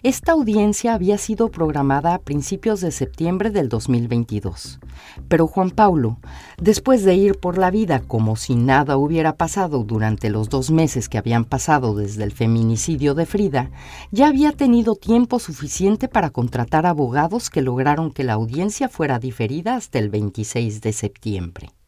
Esta 0.02 0.32
audiencia 0.32 0.94
había 0.94 1.18
sido 1.18 1.50
programada 1.50 2.14
a 2.14 2.18
principios 2.18 2.80
de 2.80 2.90
septiembre 2.90 3.50
del 3.50 3.68
2022. 3.68 4.80
Pero 5.28 5.46
Juan 5.46 5.70
Paulo, 5.70 6.18
después 6.58 7.04
de 7.04 7.14
ir 7.16 7.38
por 7.38 7.58
la 7.58 7.70
vida 7.70 8.00
como 8.00 8.36
si 8.36 8.54
nada 8.54 8.96
hubiera 8.96 9.36
pasado 9.36 9.84
durante 9.84 10.30
los 10.30 10.48
dos 10.48 10.70
meses 10.70 11.08
que 11.10 11.18
habían 11.18 11.44
pasado 11.44 11.94
desde 11.94 12.24
el 12.24 12.32
feminicidio 12.32 13.14
de 13.14 13.26
Frida, 13.26 13.70
ya 14.10 14.28
había 14.28 14.52
tenido 14.52 14.94
tiempo 14.94 15.38
suficiente 15.38 16.08
para 16.08 16.30
contratar 16.30 16.86
abogados 16.86 17.50
que 17.50 17.60
lograron 17.60 18.10
que 18.10 18.24
la 18.24 18.34
audiencia 18.34 18.88
fuera 18.88 19.18
diferida 19.18 19.76
hasta 19.76 19.98
el 19.98 20.08
26 20.08 20.80
de 20.80 20.92
septiembre 20.92 21.79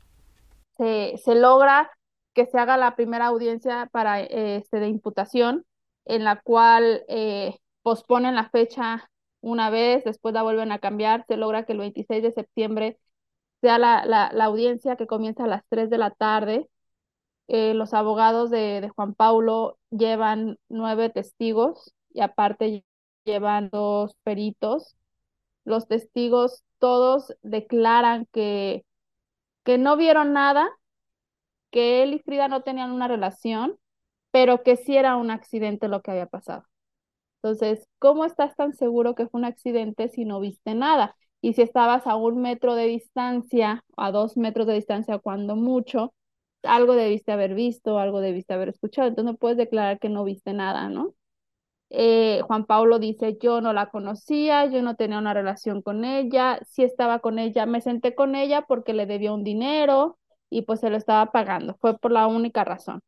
se, 0.82 1.34
logra 1.34 1.90
que 2.34 2.46
se 2.46 2.58
haga 2.58 2.76
la 2.76 2.96
primera 2.96 3.26
audiencia 3.26 3.88
para, 3.92 4.20
este, 4.20 4.80
de 4.80 4.88
imputación, 4.88 5.64
en 6.04 6.24
la 6.24 6.40
cual 6.40 7.04
eh, 7.08 7.58
posponen 7.82 8.34
la 8.34 8.50
fecha 8.50 9.10
una 9.40 9.70
vez, 9.70 10.04
después 10.04 10.34
la 10.34 10.42
vuelven 10.42 10.72
a 10.72 10.78
cambiar, 10.78 11.24
se 11.28 11.36
logra 11.36 11.64
que 11.64 11.72
el 11.72 11.78
26 11.78 12.22
de 12.22 12.32
septiembre 12.32 12.98
sea 13.60 13.78
la, 13.78 14.04
la, 14.06 14.44
audiencia 14.44 14.96
que 14.96 15.06
comienza 15.06 15.44
a 15.44 15.48
las 15.48 15.62
3 15.68 15.90
de 15.90 15.98
la 15.98 16.10
tarde. 16.10 16.68
Eh, 17.48 17.74
los 17.74 17.94
abogados 17.94 18.50
de, 18.50 18.80
de, 18.80 18.88
Juan 18.88 19.14
Paulo 19.14 19.78
llevan 19.90 20.58
nueve 20.68 21.10
testigos 21.10 21.94
y 22.10 22.20
aparte 22.20 22.84
llevan 23.24 23.70
dos 23.70 24.16
peritos. 24.24 24.96
Los 25.64 25.88
testigos 25.88 26.64
todos 26.78 27.34
declaran 27.42 28.26
que 28.32 28.84
que 29.64 29.78
no 29.78 29.96
vieron 29.96 30.32
nada, 30.32 30.70
que 31.70 32.02
él 32.02 32.14
y 32.14 32.18
Frida 32.20 32.48
no 32.48 32.62
tenían 32.62 32.90
una 32.92 33.08
relación, 33.08 33.76
pero 34.32 34.62
que 34.62 34.76
sí 34.76 34.96
era 34.96 35.16
un 35.16 35.30
accidente 35.30 35.88
lo 35.88 36.02
que 36.02 36.10
había 36.12 36.26
pasado. 36.26 36.64
Entonces, 37.42 37.88
¿cómo 37.98 38.24
estás 38.24 38.56
tan 38.56 38.74
seguro 38.74 39.14
que 39.14 39.28
fue 39.28 39.40
un 39.40 39.46
accidente 39.46 40.08
si 40.08 40.24
no 40.24 40.40
viste 40.40 40.74
nada? 40.74 41.16
Y 41.42 41.54
si 41.54 41.62
estabas 41.62 42.06
a 42.06 42.16
un 42.16 42.42
metro 42.42 42.74
de 42.76 42.86
distancia, 42.86 43.84
a 43.96 44.12
dos 44.12 44.36
metros 44.36 44.66
de 44.66 44.74
distancia 44.74 45.18
cuando 45.18 45.56
mucho, 45.56 46.14
algo 46.64 46.94
debiste 46.94 47.32
haber 47.32 47.54
visto, 47.54 47.98
algo 47.98 48.20
debiste 48.20 48.54
haber 48.54 48.70
escuchado. 48.70 49.08
Entonces 49.08 49.32
no 49.34 49.38
puedes 49.38 49.58
declarar 49.58 49.98
que 50.00 50.08
no 50.10 50.24
viste 50.24 50.52
nada, 50.54 50.88
¿no? 50.90 51.14
Eh, 51.94 52.40
Juan 52.46 52.64
Pablo 52.64 52.98
dice, 52.98 53.36
yo 53.38 53.60
no 53.60 53.74
la 53.74 53.90
conocía, 53.90 54.64
yo 54.64 54.80
no 54.82 54.96
tenía 54.96 55.18
una 55.18 55.34
relación 55.34 55.82
con 55.82 56.06
ella, 56.06 56.58
sí 56.66 56.82
estaba 56.84 57.18
con 57.18 57.38
ella, 57.38 57.66
me 57.66 57.82
senté 57.82 58.14
con 58.14 58.34
ella 58.34 58.62
porque 58.62 58.94
le 58.94 59.04
debía 59.04 59.32
un 59.34 59.44
dinero 59.44 60.18
y 60.48 60.62
pues 60.62 60.80
se 60.80 60.88
lo 60.88 60.96
estaba 60.96 61.32
pagando, 61.32 61.76
fue 61.80 61.98
por 61.98 62.10
la 62.10 62.26
única 62.26 62.64
razón. 62.64 63.02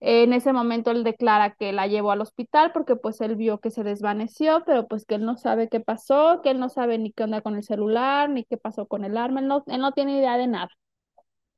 En 0.00 0.34
ese 0.34 0.52
momento 0.52 0.90
él 0.90 1.02
declara 1.04 1.54
que 1.54 1.72
la 1.72 1.86
llevó 1.86 2.10
al 2.10 2.20
hospital 2.20 2.72
porque 2.72 2.96
pues 2.96 3.20
él 3.22 3.36
vio 3.36 3.58
que 3.60 3.70
se 3.70 3.84
desvaneció, 3.84 4.62
pero 4.66 4.86
pues 4.86 5.06
que 5.06 5.14
él 5.14 5.24
no 5.24 5.38
sabe 5.38 5.68
qué 5.70 5.80
pasó, 5.80 6.40
que 6.42 6.50
él 6.50 6.60
no 6.60 6.68
sabe 6.68 6.98
ni 6.98 7.12
qué 7.12 7.24
onda 7.24 7.40
con 7.40 7.56
el 7.56 7.64
celular, 7.64 8.28
ni 8.28 8.44
qué 8.44 8.58
pasó 8.58 8.86
con 8.86 9.04
el 9.04 9.16
arma, 9.16 9.40
él 9.40 9.48
no, 9.48 9.64
él 9.66 9.80
no 9.80 9.92
tiene 9.92 10.18
idea 10.18 10.36
de 10.36 10.46
nada. 10.46 10.68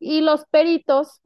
Y 0.00 0.20
los 0.22 0.44
peritos, 0.46 1.20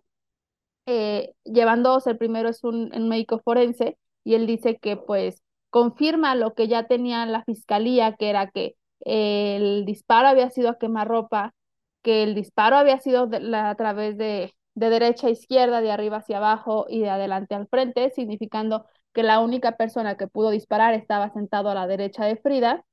eh, 0.87 1.35
llevan 1.45 1.83
dos, 1.83 2.07
el 2.07 2.19
primero 2.19 2.49
es 2.49 2.65
un 2.65 2.91
médico 3.09 3.41
forense, 3.45 3.99
y 4.25 4.35
él 4.35 4.47
dice 4.47 4.79
que 4.79 4.97
pues 4.97 5.42
confirma 5.73 6.35
lo 6.37 6.55
que 6.55 6.69
ya 6.69 6.87
tenía 6.87 7.27
la 7.27 7.45
fiscalía, 7.45 8.15
que 8.17 8.31
era 8.31 8.51
que 8.51 8.77
el 9.01 9.85
disparo 9.87 10.29
había 10.29 10.51
sido 10.51 10.71
a 10.71 10.79
quemarropa, 10.79 11.55
que 12.03 12.23
el 12.23 12.35
disparo 12.35 12.77
había 12.77 13.01
sido 13.01 13.29
a 13.55 13.75
través 13.77 14.19
de, 14.19 14.55
de 14.75 14.91
derecha 14.91 15.29
a 15.29 15.31
izquierda, 15.31 15.81
de 15.81 15.91
arriba 15.91 16.19
hacia 16.19 16.39
abajo 16.39 16.87
y 16.89 17.01
de 17.01 17.11
adelante 17.11 17.55
al 17.55 17.69
frente, 17.69 18.11
significando 18.11 18.87
que 19.15 19.23
la 19.23 19.41
única 19.41 19.77
persona 19.77 20.17
que 20.17 20.29
pudo 20.29 20.51
disparar 20.51 20.95
estaba 20.95 21.31
sentado 21.31 21.71
a 21.71 21.75
la 21.75 21.87
derecha 21.87 22.25
de 22.27 22.37
Frida 22.37 22.85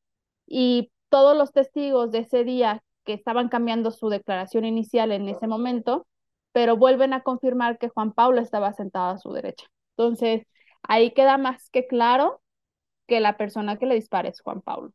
y 0.47 0.91
todos 1.09 1.37
los 1.37 1.51
testigos 1.51 2.11
de 2.11 2.19
ese 2.19 2.43
día 2.43 2.83
que 3.05 3.13
estaban 3.13 3.49
cambiando 3.49 3.91
su 3.91 4.09
declaración 4.09 4.65
inicial 4.65 5.11
en 5.11 5.27
ese 5.29 5.47
momento, 5.47 6.07
pero 6.53 6.77
vuelven 6.77 7.13
a 7.13 7.23
confirmar 7.23 7.77
que 7.77 7.89
Juan 7.89 8.13
Pablo 8.13 8.41
estaba 8.41 8.73
sentado 8.73 9.11
a 9.15 9.17
su 9.19 9.31
derecha. 9.33 9.67
Entonces, 9.97 10.45
Ahí 10.83 11.11
queda 11.11 11.37
más 11.37 11.69
que 11.69 11.87
claro 11.87 12.41
que 13.09 13.19
la 13.19 13.37
persona 13.37 13.77
que 13.77 13.87
le 13.87 13.95
dispara 13.95 14.29
es 14.29 14.41
Juan 14.41 14.61
Pablo. 14.61 14.93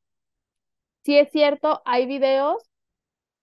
Sí 1.05 1.19
es 1.19 1.31
cierto, 1.31 1.83
hay 1.85 2.07
videos 2.07 2.63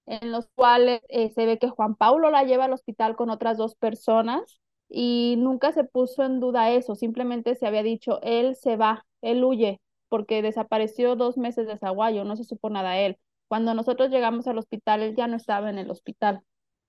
en 0.07 0.31
los 0.31 0.47
cuales 0.55 1.01
eh, 1.09 1.31
se 1.31 1.45
ve 1.45 1.59
que 1.59 1.69
Juan 1.69 1.95
Pablo 1.95 2.31
la 2.31 2.43
lleva 2.43 2.65
al 2.65 2.73
hospital 2.73 3.15
con 3.15 3.29
otras 3.29 3.57
dos 3.57 3.75
personas 3.75 4.59
y 4.89 5.35
nunca 5.37 5.71
se 5.71 5.83
puso 5.83 6.23
en 6.23 6.39
duda 6.39 6.71
eso, 6.71 6.95
simplemente 6.95 7.55
se 7.55 7.67
había 7.67 7.83
dicho, 7.83 8.19
él 8.23 8.55
se 8.55 8.77
va, 8.77 9.05
él 9.21 9.43
huye, 9.43 9.79
porque 10.09 10.41
desapareció 10.41 11.15
dos 11.15 11.37
meses 11.37 11.67
de 11.67 11.77
Zaguayo, 11.77 12.23
no 12.25 12.35
se 12.35 12.43
supo 12.43 12.69
nada 12.69 12.93
de 12.93 13.05
él. 13.07 13.17
Cuando 13.47 13.73
nosotros 13.73 14.09
llegamos 14.09 14.47
al 14.47 14.57
hospital, 14.57 15.01
él 15.03 15.15
ya 15.15 15.27
no 15.27 15.37
estaba 15.37 15.69
en 15.69 15.77
el 15.77 15.91
hospital, 15.91 16.41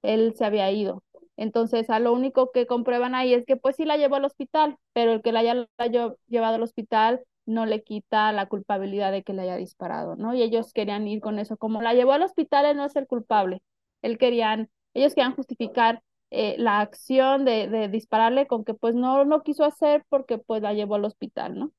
él 0.02 0.34
se 0.36 0.44
había 0.44 0.70
ido. 0.72 1.04
Entonces, 1.36 1.90
a 1.90 2.00
lo 2.00 2.12
único 2.12 2.50
que 2.52 2.66
comprueban 2.66 3.14
ahí 3.14 3.34
es 3.34 3.44
que 3.46 3.56
pues 3.56 3.76
sí 3.76 3.84
la 3.84 3.96
llevó 3.96 4.16
al 4.16 4.24
hospital, 4.24 4.76
pero 4.92 5.12
el 5.12 5.22
que 5.22 5.32
la 5.32 5.66
haya 5.78 6.14
llevado 6.28 6.56
al 6.56 6.62
hospital 6.62 7.22
no 7.46 7.66
le 7.66 7.82
quita 7.82 8.32
la 8.32 8.46
culpabilidad 8.46 9.12
de 9.12 9.22
que 9.22 9.32
le 9.32 9.42
haya 9.42 9.56
disparado, 9.56 10.16
¿no? 10.16 10.34
Y 10.34 10.42
ellos 10.42 10.72
querían 10.72 11.06
ir 11.08 11.20
con 11.20 11.38
eso, 11.38 11.56
como 11.56 11.82
la 11.82 11.94
llevó 11.94 12.12
al 12.12 12.22
hospital, 12.22 12.66
él 12.66 12.76
no 12.76 12.84
es 12.84 12.96
el 12.96 13.06
culpable. 13.06 13.62
Él 14.02 14.18
querían, 14.18 14.70
ellos 14.94 15.14
querían 15.14 15.34
justificar 15.34 16.02
eh, 16.30 16.56
la 16.58 16.80
acción 16.80 17.44
de, 17.44 17.68
de, 17.68 17.88
dispararle 17.88 18.46
con 18.46 18.64
que 18.64 18.74
pues 18.74 18.94
no 18.94 19.24
lo 19.24 19.42
quiso 19.42 19.64
hacer 19.64 20.04
porque 20.08 20.38
pues 20.38 20.62
la 20.62 20.72
llevó 20.74 20.96
al 20.96 21.04
hospital, 21.04 21.58
¿no? 21.58 21.72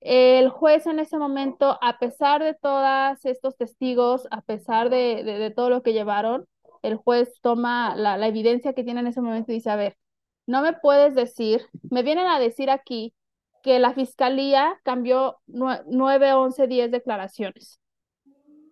El 0.00 0.48
juez 0.50 0.86
en 0.86 0.98
ese 0.98 1.18
momento, 1.18 1.78
a 1.80 1.98
pesar 1.98 2.42
de 2.42 2.54
todos 2.54 3.24
estos 3.24 3.56
testigos, 3.56 4.26
a 4.30 4.42
pesar 4.42 4.90
de, 4.90 5.22
de 5.24 5.50
todo 5.50 5.70
lo 5.70 5.82
que 5.82 5.92
llevaron, 5.92 6.46
el 6.82 6.96
juez 6.96 7.40
toma 7.40 7.94
la, 7.96 8.26
evidencia 8.26 8.74
que 8.74 8.84
tiene 8.84 9.00
en 9.00 9.06
ese 9.06 9.20
momento 9.20 9.52
y 9.52 9.56
dice, 9.56 9.70
a 9.70 9.76
ver, 9.76 9.96
no 10.46 10.62
me 10.62 10.72
puedes 10.74 11.14
decir, 11.14 11.62
me 11.90 12.02
vienen 12.02 12.26
a 12.26 12.40
decir 12.40 12.70
aquí 12.70 13.14
que 13.62 13.78
la 13.78 13.94
fiscalía 13.94 14.80
cambió 14.82 15.38
nueve, 15.46 16.32
once, 16.32 16.66
diez 16.66 16.90
declaraciones. 16.90 17.80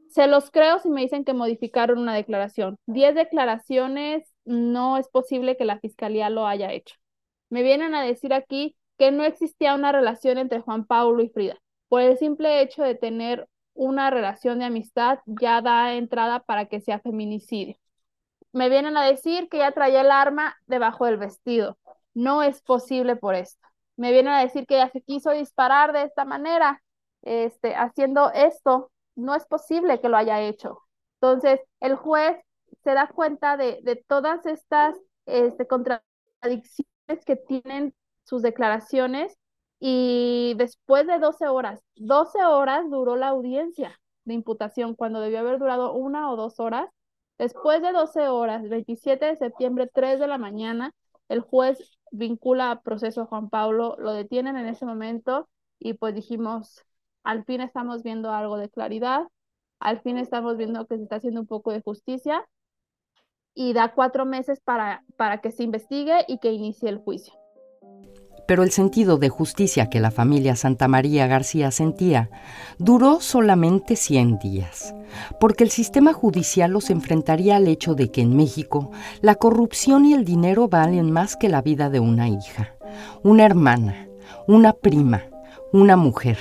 Se 0.09 0.27
los 0.27 0.51
creo 0.51 0.81
si 0.81 0.91
me 0.91 1.03
dicen 1.03 1.25
que 1.25 1.35
modificaron 1.35 1.99
una 1.99 2.15
declaración. 2.15 2.77
Diez 2.87 3.15
declaraciones 3.15 4.35
no 4.45 4.97
es 4.97 5.09
posible 5.09 5.57
que 5.57 5.65
la 5.65 5.79
fiscalía 5.79 6.31
lo 6.31 6.47
haya 6.47 6.73
hecho. 6.73 6.97
Me 7.49 7.63
vienen 7.63 7.95
a 7.95 8.03
decir 8.03 8.35
aquí 8.35 8.77
que 8.99 9.13
no 9.13 9.25
existía 9.25 9.75
una 9.75 9.93
relación 9.93 10.37
entre 10.39 10.61
Juan 10.61 10.85
Pablo 10.85 11.23
y 11.23 11.29
Frida, 11.29 11.59
por 11.89 12.03
el 12.03 12.19
simple 12.19 12.61
hecho 12.61 12.83
de 12.83 12.97
tener 12.97 13.49
una 13.73 14.11
relación 14.11 14.59
de 14.59 14.67
amistad 14.67 15.21
ya 15.27 15.63
da 15.63 15.95
entrada 15.95 16.41
para 16.41 16.67
que 16.67 16.81
sea 16.81 17.01
feminicidio. 17.01 17.77
Me 18.53 18.69
vienen 18.69 18.97
a 18.97 19.05
decir 19.05 19.49
que 19.49 19.59
ella 19.59 19.73
traía 19.73 20.01
el 20.01 20.11
arma 20.11 20.57
debajo 20.67 21.07
del 21.07 21.17
vestido. 21.19 21.79
No 22.15 22.43
es 22.43 22.63
posible 22.63 23.15
por 23.17 23.37
esto. 23.37 23.70
Me 24.01 24.13
vienen 24.13 24.33
a 24.33 24.41
decir 24.41 24.67
que 24.67 24.77
ella 24.77 24.89
se 24.89 25.03
quiso 25.03 25.31
disparar 25.33 25.93
de 25.93 26.05
esta 26.05 26.25
manera, 26.25 26.83
este, 27.21 27.75
haciendo 27.75 28.31
esto. 28.33 28.91
No 29.15 29.35
es 29.35 29.45
posible 29.45 30.01
que 30.01 30.09
lo 30.09 30.17
haya 30.17 30.41
hecho. 30.41 30.79
Entonces, 31.21 31.61
el 31.81 31.97
juez 31.97 32.39
se 32.83 32.95
da 32.95 33.09
cuenta 33.09 33.59
de, 33.59 33.81
de 33.83 33.97
todas 33.97 34.47
estas 34.47 34.97
este, 35.27 35.67
contradicciones 35.67 37.25
que 37.27 37.37
tienen 37.37 37.95
sus 38.25 38.41
declaraciones 38.41 39.37
y 39.79 40.55
después 40.57 41.07
de 41.07 41.19
12 41.19 41.49
horas, 41.49 41.83
12 41.97 42.43
horas 42.43 42.89
duró 42.89 43.17
la 43.17 43.29
audiencia 43.29 44.01
de 44.25 44.33
imputación 44.33 44.95
cuando 44.95 45.21
debió 45.21 45.41
haber 45.41 45.59
durado 45.59 45.93
una 45.93 46.31
o 46.31 46.37
dos 46.37 46.59
horas. 46.59 46.89
Después 47.37 47.83
de 47.83 47.93
12 47.93 48.29
horas, 48.29 48.67
27 48.67 49.27
de 49.27 49.37
septiembre, 49.37 49.91
3 49.93 50.21
de 50.21 50.27
la 50.27 50.39
mañana, 50.39 50.95
el 51.29 51.41
juez 51.41 51.99
vincula 52.11 52.71
a 52.71 52.81
proceso 52.83 53.27
Juan 53.27 53.51
Pablo, 53.51 53.97
lo 53.99 54.13
detienen 54.13 54.57
en 54.57 54.67
ese 54.67 54.87
momento 54.87 55.49
y 55.79 55.95
pues 55.95 56.15
dijimos, 56.15 56.85
al 57.25 57.45
fin 57.45 57.61
estamos 57.61 58.03
viendo 58.03 58.33
algo 58.33 58.57
de 58.59 58.71
claridad, 58.71 59.27
al 59.79 60.01
fin 60.01 60.19
estamos 60.19 60.57
viendo 60.57 60.87
que 60.87 60.97
se 60.97 61.05
está 61.05 61.17
haciendo 61.17 61.41
un 61.41 61.47
poco 61.47 61.73
de 61.73 61.83
justicia 61.83 62.47
y 63.55 63.73
da 63.73 63.95
cuatro 63.95 64.27
meses 64.27 64.61
para, 64.61 65.05
para 65.17 65.41
que 65.41 65.51
se 65.51 65.63
investigue 65.63 66.25
y 66.29 66.39
que 66.39 66.53
inicie 66.53 66.89
el 66.89 66.99
juicio 66.99 67.35
pero 68.51 68.65
el 68.65 68.73
sentido 68.73 69.17
de 69.17 69.29
justicia 69.29 69.89
que 69.89 70.01
la 70.01 70.11
familia 70.11 70.57
Santa 70.57 70.89
María 70.89 71.29
García 71.29 71.71
sentía 71.71 72.31
duró 72.79 73.21
solamente 73.21 73.95
100 73.95 74.41
días, 74.41 74.93
porque 75.39 75.63
el 75.63 75.71
sistema 75.71 76.13
judicial 76.13 76.73
los 76.73 76.91
enfrentaría 76.91 77.55
al 77.55 77.69
hecho 77.69 77.95
de 77.95 78.11
que 78.11 78.23
en 78.23 78.35
México 78.37 78.91
la 79.21 79.37
corrupción 79.37 80.05
y 80.05 80.15
el 80.15 80.25
dinero 80.25 80.67
valen 80.67 81.13
más 81.13 81.37
que 81.37 81.49
la 81.49 81.63
vida 81.63 81.91
de 81.91 82.01
una 82.01 82.29
hija, 82.29 82.75
una 83.23 83.45
hermana, 83.45 84.09
una 84.49 84.73
prima, 84.73 85.23
una 85.73 85.97
mujer. 85.97 86.39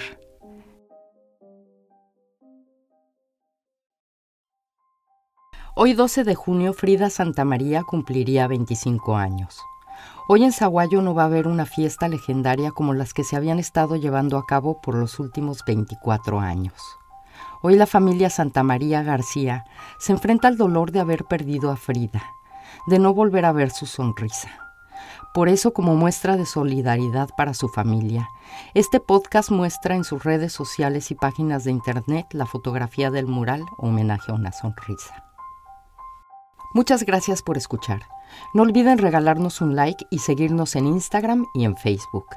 Hoy 5.75 5.93
12 5.93 6.23
de 6.23 6.33
junio 6.33 6.73
Frida 6.73 7.11
Santa 7.11 7.45
María 7.45 7.83
cumpliría 7.83 8.47
25 8.47 9.15
años. 9.15 9.59
Hoy 10.31 10.43
en 10.43 10.51
Zaguayo 10.51 11.01
no 11.01 11.15
va 11.15 11.23
a 11.23 11.25
haber 11.25 11.47
una 11.47 11.65
fiesta 11.65 12.07
legendaria 12.07 12.69
como 12.69 12.93
las 12.93 13.15
que 13.15 13.23
se 13.23 13.35
habían 13.35 13.57
estado 13.57 13.95
llevando 13.95 14.37
a 14.37 14.45
cabo 14.45 14.79
por 14.79 14.93
los 14.93 15.17
últimos 15.17 15.65
24 15.65 16.39
años. 16.39 16.75
Hoy 17.63 17.75
la 17.75 17.87
familia 17.87 18.29
Santa 18.29 18.61
María 18.61 19.01
García 19.01 19.65
se 19.97 20.11
enfrenta 20.11 20.47
al 20.47 20.55
dolor 20.55 20.91
de 20.91 20.99
haber 20.99 21.25
perdido 21.25 21.71
a 21.71 21.77
Frida, 21.77 22.21
de 22.85 22.99
no 22.99 23.15
volver 23.15 23.43
a 23.43 23.53
ver 23.53 23.71
su 23.71 23.87
sonrisa. 23.87 24.51
Por 25.33 25.49
eso, 25.49 25.73
como 25.73 25.95
muestra 25.95 26.37
de 26.37 26.45
solidaridad 26.45 27.29
para 27.35 27.55
su 27.55 27.67
familia, 27.67 28.29
este 28.75 28.99
podcast 28.99 29.49
muestra 29.49 29.95
en 29.95 30.03
sus 30.03 30.23
redes 30.23 30.53
sociales 30.53 31.09
y 31.09 31.15
páginas 31.15 31.63
de 31.63 31.71
internet 31.71 32.27
la 32.33 32.45
fotografía 32.45 33.09
del 33.09 33.25
mural 33.25 33.63
homenaje 33.79 34.31
a 34.31 34.35
una 34.35 34.51
sonrisa. 34.51 35.28
Muchas 36.73 37.03
gracias 37.03 37.41
por 37.41 37.57
escuchar. 37.57 38.03
No 38.53 38.61
olviden 38.61 38.99
regalarnos 38.99 39.59
un 39.61 39.75
like 39.75 40.05
y 40.11 40.19
seguirnos 40.19 40.75
en 40.75 40.85
Instagram 40.85 41.45
y 41.53 41.65
en 41.65 41.75
Facebook. 41.75 42.27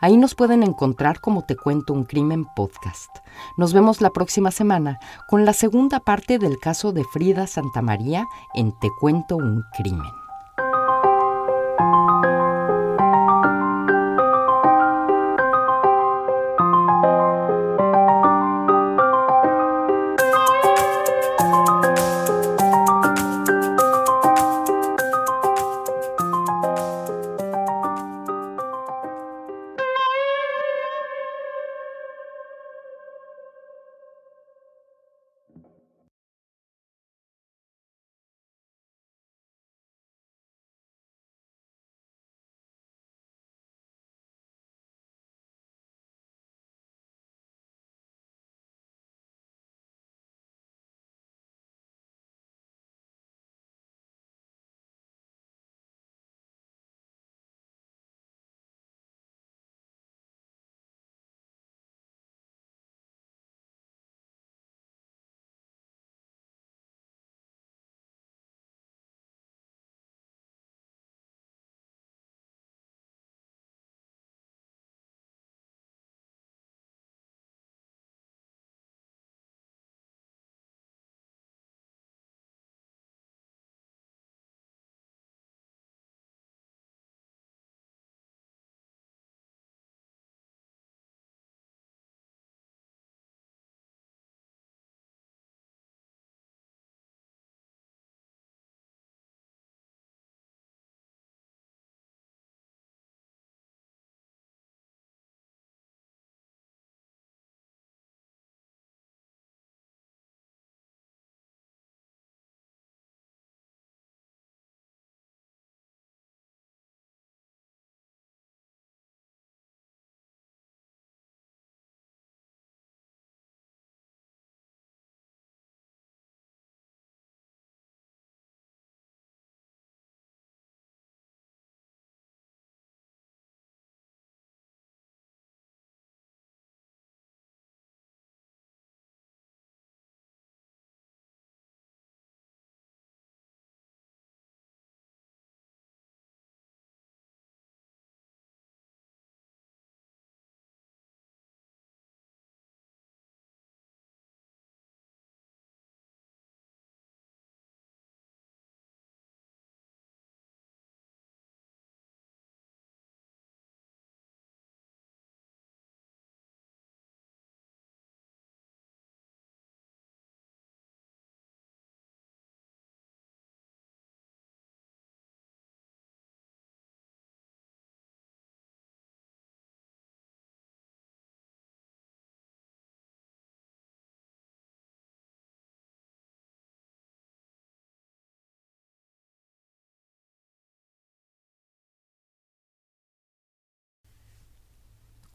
Ahí 0.00 0.16
nos 0.16 0.34
pueden 0.34 0.62
encontrar 0.62 1.20
como 1.20 1.42
Te 1.46 1.56
Cuento 1.56 1.94
un 1.94 2.04
Crimen 2.04 2.46
Podcast. 2.54 3.10
Nos 3.56 3.72
vemos 3.72 4.00
la 4.00 4.10
próxima 4.10 4.50
semana 4.50 4.98
con 5.26 5.46
la 5.46 5.54
segunda 5.54 6.00
parte 6.00 6.38
del 6.38 6.58
caso 6.58 6.92
de 6.92 7.04
Frida 7.04 7.46
Santamaría 7.46 8.26
en 8.54 8.72
Te 8.78 8.90
Cuento 9.00 9.36
un 9.36 9.64
Crimen. 9.74 10.27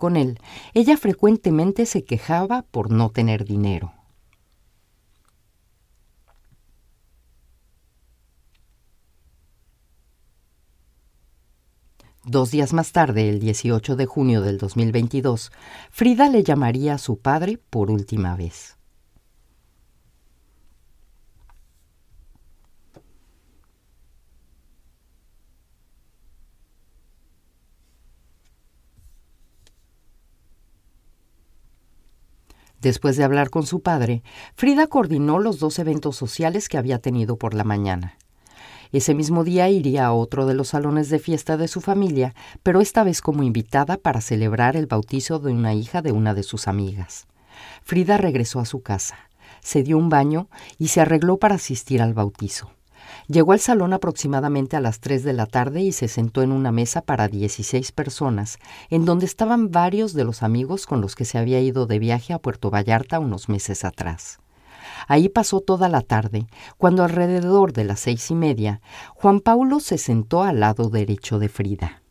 Con 0.04 0.18
él, 0.18 0.38
ella 0.74 0.97
frecuentemente 0.97 1.86
se 1.86 2.04
quejaba 2.04 2.64
por 2.64 2.91
no 2.91 3.10
tener 3.12 3.45
dinero. 3.45 3.93
Dos 12.26 12.51
días 12.51 12.74
más 12.74 12.91
tarde, 12.91 13.30
el 13.30 13.39
18 13.39 13.95
de 13.95 14.06
junio 14.06 14.41
del 14.41 14.58
2022, 14.58 15.54
Frida 15.89 16.28
le 16.28 16.43
llamaría 16.43 16.95
a 16.95 16.97
su 16.97 17.20
padre 17.20 17.58
por 17.70 17.89
última 17.89 18.36
vez. 18.36 18.76
Después 32.84 33.16
de 33.16 33.24
hablar 33.24 33.50
con 33.50 33.66
su 33.66 33.80
padre, 33.80 34.24
Frida 34.56 34.88
coordinó 34.88 35.40
los 35.40 35.58
dos 35.58 35.80
eventos 35.80 36.18
sociales 36.18 36.68
que 36.68 36.78
había 36.78 37.00
tenido 37.00 37.38
por 37.38 37.54
la 37.54 37.64
mañana. 37.64 38.18
Ese 38.92 39.16
mismo 39.16 39.46
día 39.46 39.70
iría 39.70 40.06
a 40.06 40.12
otro 40.12 40.46
de 40.46 40.54
los 40.54 40.68
salones 40.68 41.10
de 41.10 41.20
fiesta 41.20 41.56
de 41.56 41.70
su 41.70 41.80
familia, 41.80 42.36
pero 42.62 42.82
esta 42.82 43.06
vez 43.06 43.22
como 43.22 43.44
invitada 43.44 43.96
para 43.96 44.20
celebrar 44.20 44.76
el 44.76 44.86
bautizo 44.86 45.40
de 45.40 45.54
una 45.54 45.74
hija 45.74 46.02
de 46.02 46.12
una 46.12 46.34
de 46.34 46.44
sus 46.44 46.68
amigas. 46.68 47.26
Frida 47.84 48.18
regresó 48.18 48.60
a 48.60 48.66
su 48.66 48.82
casa, 48.82 49.30
se 49.62 49.82
dio 49.82 49.98
un 49.98 50.10
baño 50.10 50.50
y 50.78 50.90
se 50.90 51.00
arregló 51.00 51.38
para 51.38 51.56
asistir 51.56 52.02
al 52.02 52.14
bautizo. 52.14 52.70
Llegó 53.28 53.53
al 53.53 53.59
salón 53.59 53.93
aproximadamente 53.93 54.76
a 54.76 54.82
las 54.82 54.99
3 54.99 55.24
de 55.24 55.34
la 55.34 55.45
tarde 55.45 55.82
y 55.82 55.91
se 55.91 56.07
sentó 56.07 56.41
en 56.41 56.51
una 56.51 56.72
mesa 56.72 57.01
para 57.01 57.28
16 57.28 57.91
personas, 57.91 58.59
en 58.89 59.05
donde 59.05 59.26
estaban 59.26 59.72
varios 59.72 60.14
de 60.14 60.24
los 60.24 60.43
amigos 60.43 60.86
con 60.86 61.01
los 61.01 61.16
que 61.16 61.26
se 61.26 61.38
había 61.38 61.59
ido 61.59 61.86
de 61.86 61.99
viaje 61.99 62.34
a 62.34 62.39
Puerto 62.39 62.70
Vallarta 62.70 63.20
unos 63.20 63.49
meses 63.49 63.86
atrás. 63.86 64.39
Ahí 65.07 65.30
pasó 65.30 65.59
toda 65.59 65.89
la 65.89 66.01
tarde, 66.01 66.47
cuando 66.78 67.03
alrededor 67.03 67.74
de 67.74 67.86
las 67.86 67.99
seis 67.99 68.30
y 68.32 68.36
media, 68.36 68.82
Juan 69.16 69.39
Paulo 69.39 69.80
se 69.80 69.97
sentó 69.97 70.43
al 70.43 70.59
lado 70.59 70.89
derecho 70.89 71.39
de 71.39 71.49
Frida. 71.49 72.03